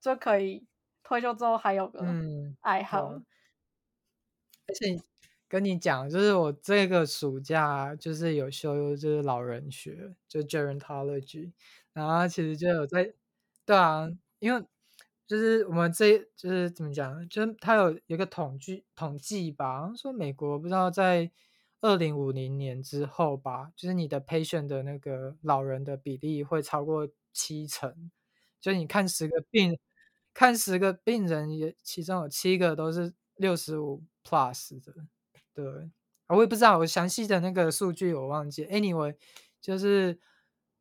[0.01, 0.67] 就可以
[1.01, 3.21] 退休之后还有个嗯，爱好。
[4.67, 5.01] 而且
[5.47, 11.53] 跟你讲，就是我这个暑假就是有修就是老人学，就 gerontology，
[11.93, 13.13] 然后其实就有在，
[13.65, 14.09] 对啊，
[14.39, 14.65] 因为。
[15.31, 21.31] 就是我们这就是怎么讲，就是他有一个统计统计吧，说美国不知道在
[21.79, 28.11] 二零五零年之后吧，就是你的 patient 的那个老人的比例会超过七成，
[28.59, 29.79] 就你看十个病，
[30.33, 34.93] 看十个病人也其中有七个都是六十五 plus 的，
[35.53, 35.89] 对，
[36.27, 39.15] 我也不知道我详细的那个数据我忘记，anyway
[39.61, 40.19] 就是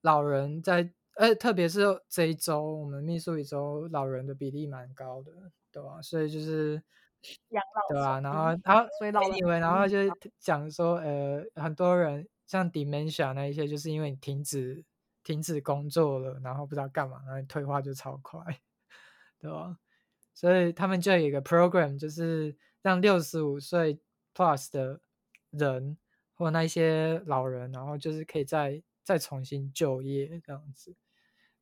[0.00, 0.92] 老人在。
[1.20, 5.30] 呃，特别是这一周，我们密苏里州老人的比例蛮高的，
[5.70, 6.00] 对吧？
[6.00, 6.82] 所以就是
[7.50, 8.20] 养老，对吧？
[8.22, 9.98] 然后他所以老以为，然后就
[10.38, 14.82] 讲说，呃，很多人像 dementia 那一些，就是因为你停止
[15.22, 18.42] 停止工作了，然后不知道干嘛，然后退化就超快，
[19.38, 19.76] 对吧？
[20.32, 24.00] 所以他们就有一个 program，就是让六十五岁
[24.34, 25.02] plus 的
[25.50, 25.98] 人
[26.34, 30.96] 或那一些老人，然后就是可以再再重新就业这样子。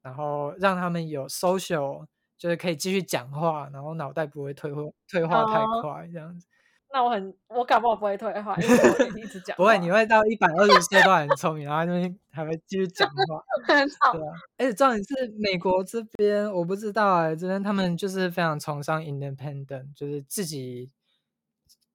[0.09, 2.07] 然后让他们有 social，
[2.39, 6.47] 就是可以继续讲话，然后脑袋不会退化退化太快这样子。
[6.91, 9.55] 那我很，我感冒不会退化，因为我一直讲。
[9.59, 13.45] 不会，你会到一百二十岁都很聪明，然后那边还会继续讲话。
[13.69, 14.15] 很好。
[14.15, 20.91] 对啊，而且重点是美国这边，我不知道哎，这边他们就是非常崇尚 independent，就是自己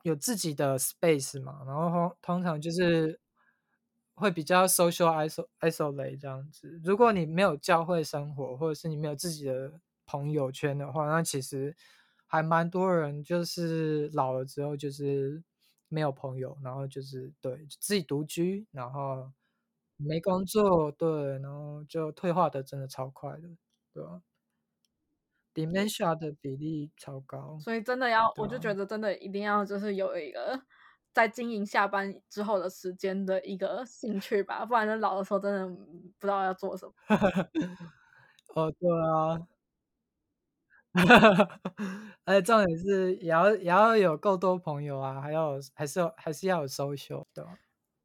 [0.03, 3.19] 有自己的 space 嘛，然后通通常就是。
[4.15, 5.07] 会比较 social
[5.59, 6.79] isolate 这样子。
[6.83, 11.75] 如果你没有教会生活，或者是你没有自己的朋友圈的话，那其实
[12.27, 15.43] 还蛮多人就是老了之后就是
[15.89, 19.31] 没有朋友，然后就是对自己独居，然后
[19.97, 23.49] 没工作，对，然后就退化的真的超快的，
[23.93, 24.21] 对吧
[25.53, 30.61] ？dementia 的比例超高，所以真的要，我就觉得真的一定要就是有一个。
[31.13, 35.67] 在经营下班之后的时间的一个 兴趣吧，不然老的时候真的
[36.19, 36.93] 不知道要做什么。
[38.55, 39.47] 哦，对啊，
[42.25, 47.47] 而 且重点是也要也要有够多朋友啊，还要还是还是要有 social 的。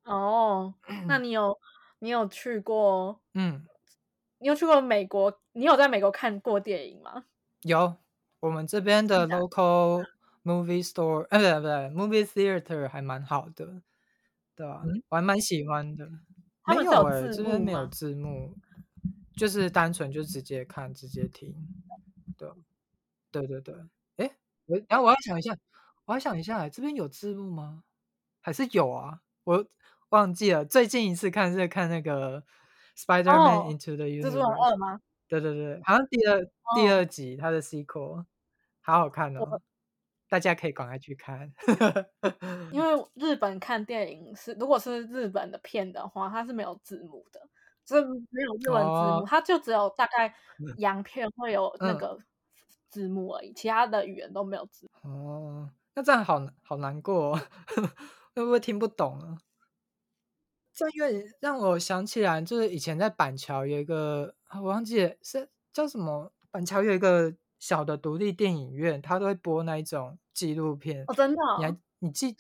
[0.05, 0.75] 哦，
[1.07, 1.59] 那你有
[1.99, 3.21] 你有去过？
[3.35, 3.69] 嗯，
[4.39, 5.41] 你有去过美国？
[5.53, 7.25] 你有在美国看过电影吗？
[7.63, 7.97] 有，
[8.41, 10.09] 我们这边的 local。
[10.49, 13.83] Movie store，呃，不对不对，Movie theater 还蛮好的，
[14.57, 14.83] 对吧？
[15.11, 16.09] 我还蛮喜欢的。
[16.67, 18.57] 没有哎，这边没有字幕，
[19.37, 21.55] 就是单纯就直接看，直接听。
[22.39, 22.49] 对，
[23.31, 23.75] 对对对。
[24.17, 24.31] 哎，
[24.67, 25.55] 我然后我要想一下，
[26.07, 27.85] 我要想一下，这边有字幕吗？
[28.41, 29.21] 还是有啊？
[29.45, 29.67] 我
[30.11, 30.65] 忘记了。
[30.65, 32.43] 最近一次看是看那个
[32.97, 35.01] Spider-Man Into the 吗？
[35.29, 36.43] 对对对，好像第二
[36.75, 38.25] 第二集它的 sequel，
[38.81, 39.61] 好好看哦。
[40.29, 41.51] 大家可以赶快去看，
[42.71, 47.41] 因为日本看电影是，如果是日本的片的话，它是没有字幕的，
[47.87, 50.35] 是没有日文字幕，它就只有大概
[50.77, 52.19] 洋片会有那个
[52.89, 55.11] 字幕而已，其他的语言都没有字幕。
[55.11, 57.35] 哦，那这样好好难过，
[58.35, 59.39] 会不会听不懂啊？
[60.75, 61.07] 这又
[61.41, 67.35] 让我想起来，就是以前在板桥有一个，我忘记是叫什么，板桥有一个。
[67.59, 71.05] 小的独立电影院，它都会播那一种纪录片。
[71.09, 71.43] 哦，真的？
[71.59, 72.37] 你还你记？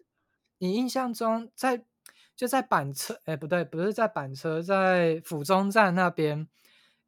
[0.58, 1.84] 你印象中在
[2.34, 3.18] 就在板车？
[3.24, 6.48] 哎，不对，不是在板车，在府中站那边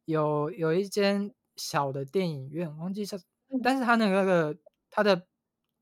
[0.05, 3.21] 有有一间小的电影院，忘记是，
[3.63, 4.57] 但是它那个个
[4.89, 5.27] 他的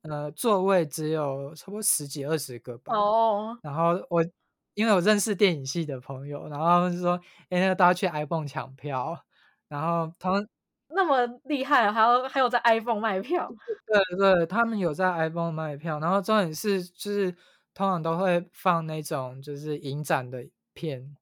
[0.01, 2.95] 呃座位只有差不多十几二十个吧。
[2.95, 3.57] 哦。
[3.61, 4.25] 然后我
[4.73, 7.19] 因为我认识电影系的朋友，然后他们就说
[7.49, 9.25] ：“哎，那个大家去 iPhone 抢票。”
[9.67, 10.47] 然后他们。
[10.89, 13.49] 那么厉害，还有还有在 iPhone 卖票？
[13.85, 17.31] 对对，他们有在 iPhone 卖票，然后重点是就是
[17.73, 21.15] 通常都会放那种就是影展的片，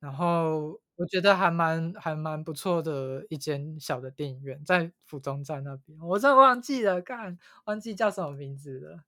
[0.00, 9.00] 然后我觉得还蛮还蛮不错的一间小的电影院，在府中站那边，我真的忘记了，看忘记叫什么名字了。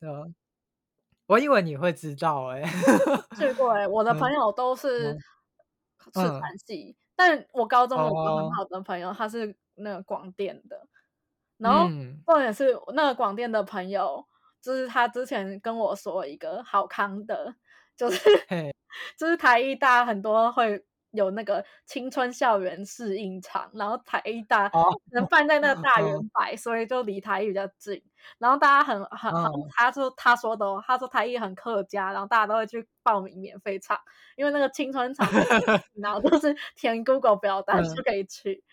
[0.00, 0.24] 对啊，
[1.26, 2.62] 我以为你会知道哎、
[3.38, 5.18] 去过哎、我的朋嗯友都是嗯
[6.12, 8.50] 是嗯传系，但我高中有个很哦。
[8.56, 10.86] 好的朋友，他是那个广电的，
[11.58, 14.26] 然后嗯，重点是那个广电的朋友，
[14.60, 17.54] 就是他之前跟我说一个好康的，
[17.96, 18.28] 就是，
[19.16, 20.84] 就是台艺大很多会
[21.14, 28.02] 有那个青春校园试映场，然后台艺大哦能办在那个大圆 哦柏，所以就离台艺比较近。
[28.38, 33.98] 然后大家很很很嗯，他说他说的哦，他说台艺很客家，然后大家都会去报名免费唱，
[34.36, 35.28] 因为那个青春场
[35.94, 38.64] 然后都是填 Google 表单嗯就可以去。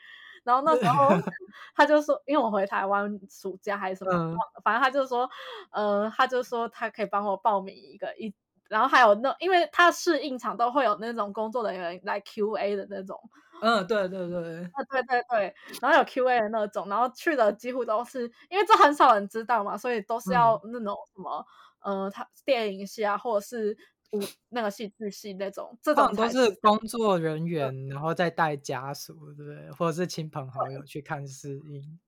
[0.44, 1.10] 然后那时候
[1.76, 5.30] 他就说，因为我回台湾暑假还是什么，嗯反正他就说，
[5.72, 8.34] 呃，他就说他可以帮我报名一个一，
[8.72, 13.20] 然后还有那，因为他的试映场都会有那种工作人员来 Q&A 的那种，
[13.62, 21.46] 嗯，对对对，啊，对对对，然后有 Q&A 的那种，然后去的几乎都是，因为这很少人知道嘛，所以都是要嗯那种什么，
[21.82, 23.78] 呃，他电影系啊，或者是
[24.14, 29.70] 舞那个戏剧系那种，这种都是工作人员，然后再带家属，对不对？
[29.72, 32.00] 或者是亲朋好友去看试映。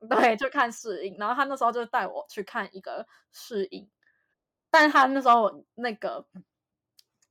[0.10, 1.16] 对，就看试映。
[1.18, 3.88] 然后他那时候就带我去看一个试映，
[4.74, 6.26] 但他那时候那个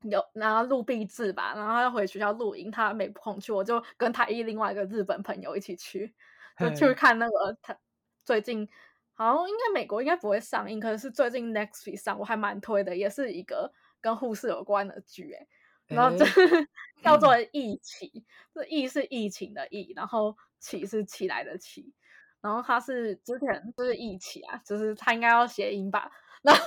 [0.04, 6.14] 有然后录壁制吧，然后要回学校录音，他没空去，我就跟他一另外一个日本朋友一起去，
[6.58, 7.78] 就去看那个他
[8.24, 8.66] 最近
[9.14, 15.48] 好像应该美国应该不会上映，可是最近 Next Week 上，我还蛮推的，也是一个跟护士有关的剧、欸，
[15.88, 16.68] 然后这诶
[17.04, 18.24] 叫做疫起，
[18.54, 21.94] 这疫是疫情的疫，然后起是起来的起，
[22.40, 26.10] 然后他是之前就是疫起啊，就是他应该要谐音吧，
[26.44, 26.64] 然后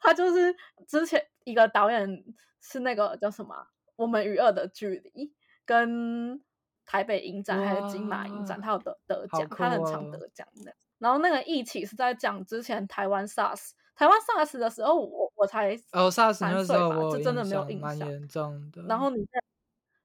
[0.00, 0.54] 他就是
[0.86, 2.24] 之前一个导演
[2.60, 3.62] 是那个叫什么啊
[3.96, 5.26] 《我们与恶的距离》
[5.64, 6.42] 跟
[6.84, 10.74] 台北影展还有金马影展，他有得得好奖，他很常哦得奖的。
[10.98, 17.80] 然后那个一起是在讲之前台湾 SARS，台湾 SARS 的时候我我才哦，SARS 三那时岁吧，候我就真的没有印象。
[17.80, 18.82] 蛮严重的。
[18.82, 19.28] 然后里面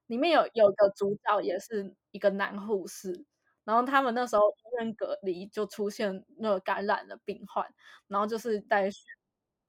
[0.06, 3.24] 里面有有个主角也是一个男护士，
[3.68, 7.66] 然后他们那时候医院隔离就出现那个感染的病患，
[8.06, 9.04] 然后就是在选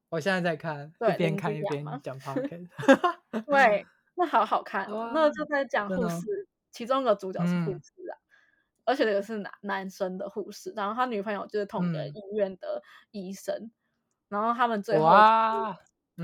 [0.08, 2.70] 我现在在看，对一边林看一边讲 podcast。
[3.46, 3.86] 对，
[4.16, 7.82] 那好好看哦，那就在讲护士，其中一个主角是护嗯。
[7.84, 8.16] 士啊，
[8.86, 12.08] 而且也是男男生的护士，然后他女朋友就是同一个嗯。
[12.08, 12.82] 医院的
[13.12, 13.70] 医生，
[14.30, 15.10] 然后他们最后，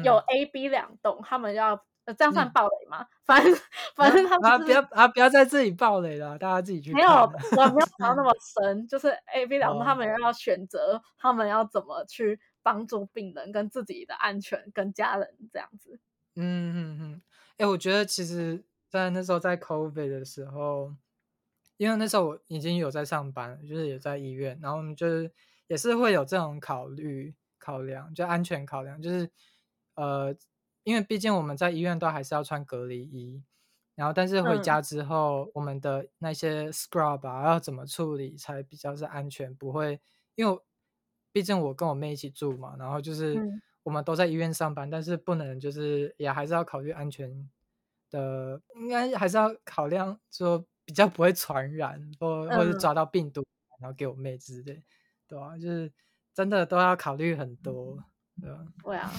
[0.01, 0.23] 有嗯。
[0.29, 3.05] A、B 两栋，他们要呃这样算嗯暴雷吗？
[3.25, 3.55] 反正
[3.95, 15.99] 反正他啊，们就是不要啊，不要在这里暴雷了，大家自己去没有，我没有想到那么深，就是 A、B 两栋，他哦们要选择他们要怎么去帮助病人跟自己的安全跟家人这样子。
[16.35, 17.21] 嗯嗯嗯，
[17.57, 20.93] 哎、我觉得其实，在那时候在 COVID 的时候，
[21.77, 25.31] 因为那时候我已经有在上班，就是也在医院，然后我们就是
[25.67, 29.29] 也是会有这种考虑考量，就安全考量，就是
[29.95, 30.35] 呃，
[30.85, 33.43] 因为毕竟我们在医院都还是要穿隔离衣，
[33.95, 34.61] 然后但是回嗯。
[34.61, 39.99] 家之后，我们的那些 scrub 啊要怎么处理才比较是安全，不会
[40.35, 40.63] 因为我
[41.31, 43.61] 毕竟我跟我妹一起住嘛，然后就是嗯。
[43.83, 47.49] 我们都在医院上班，但是不能就是也还是要考虑安全
[48.11, 52.79] 的，应该还是要考量说比较不会传染，或或是嗯。
[52.79, 53.43] 抓到病毒，
[53.81, 54.83] 然后给我妹之类，
[55.27, 55.91] 对啊，就是
[56.33, 58.03] 真的都要考虑很多，
[58.39, 58.67] 对吧？
[58.83, 59.11] 对啊，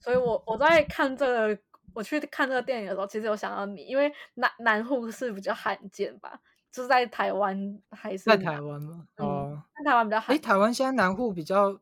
[0.00, 1.62] 所以我我在看这个，
[1.94, 6.40] 我去看这个电影的时候，其实有想到你，因为男男护士比较罕见吧，
[6.72, 9.06] 就是在台湾还是在台湾吗？
[9.16, 10.42] 嗯哦，在台湾比较诶，罕见。
[10.42, 11.78] 台湾现在男护比较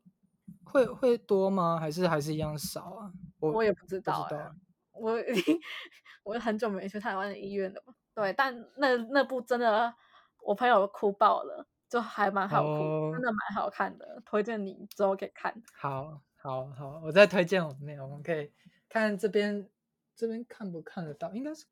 [0.65, 1.79] 会会多吗？
[1.81, 3.13] 还是还是一样少啊？
[3.41, 4.29] 我我也不知道。
[4.93, 5.59] 我已经
[6.25, 7.95] 我很久没去台湾的医院了嘛。
[8.15, 9.95] 对，但那那部真的
[10.43, 15.55] 我朋友哭爆了，就还蛮好哭，哦真的蛮好看的，推荐你之后可以看。
[15.73, 18.51] 好，好，好，我再推荐我们，我们可以
[18.89, 19.69] 看这边
[20.15, 21.33] 这边看不看得到？
[21.35, 21.65] 应该是。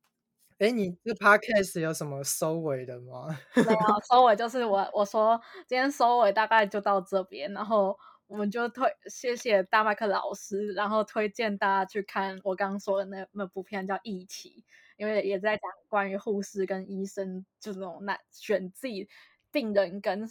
[0.59, 3.29] 哎，你这 podcast 有什么收尾的吗？
[3.55, 3.79] 没有
[4.11, 7.97] 收尾就是我我说今天收尾大概就到这边，然后
[8.27, 14.65] 我们就推谢谢大麦克老师，然后推荐大家去看我刚刚说的那那部片叫《义气》，
[14.97, 19.09] 因为也在讲关于护士跟医生这种难选自己
[19.53, 20.27] 病人跟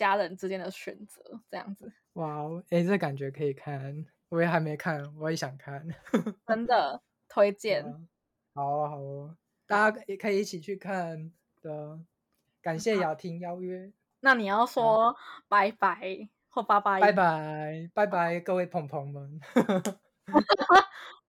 [0.00, 5.86] 家人之间的选择这样子，哇哦，哎，这感觉可以看，我也还没看，我也想看。
[6.48, 7.84] 真的推荐。
[8.54, 9.36] 好哦，好哦，
[9.66, 11.30] 大家也可以一起去看
[11.60, 12.00] 的。
[12.62, 15.14] 感谢雅婷邀约，那你要说
[15.48, 19.38] 拜拜或拜拜，拜拜，拜拜，各位朋朋们。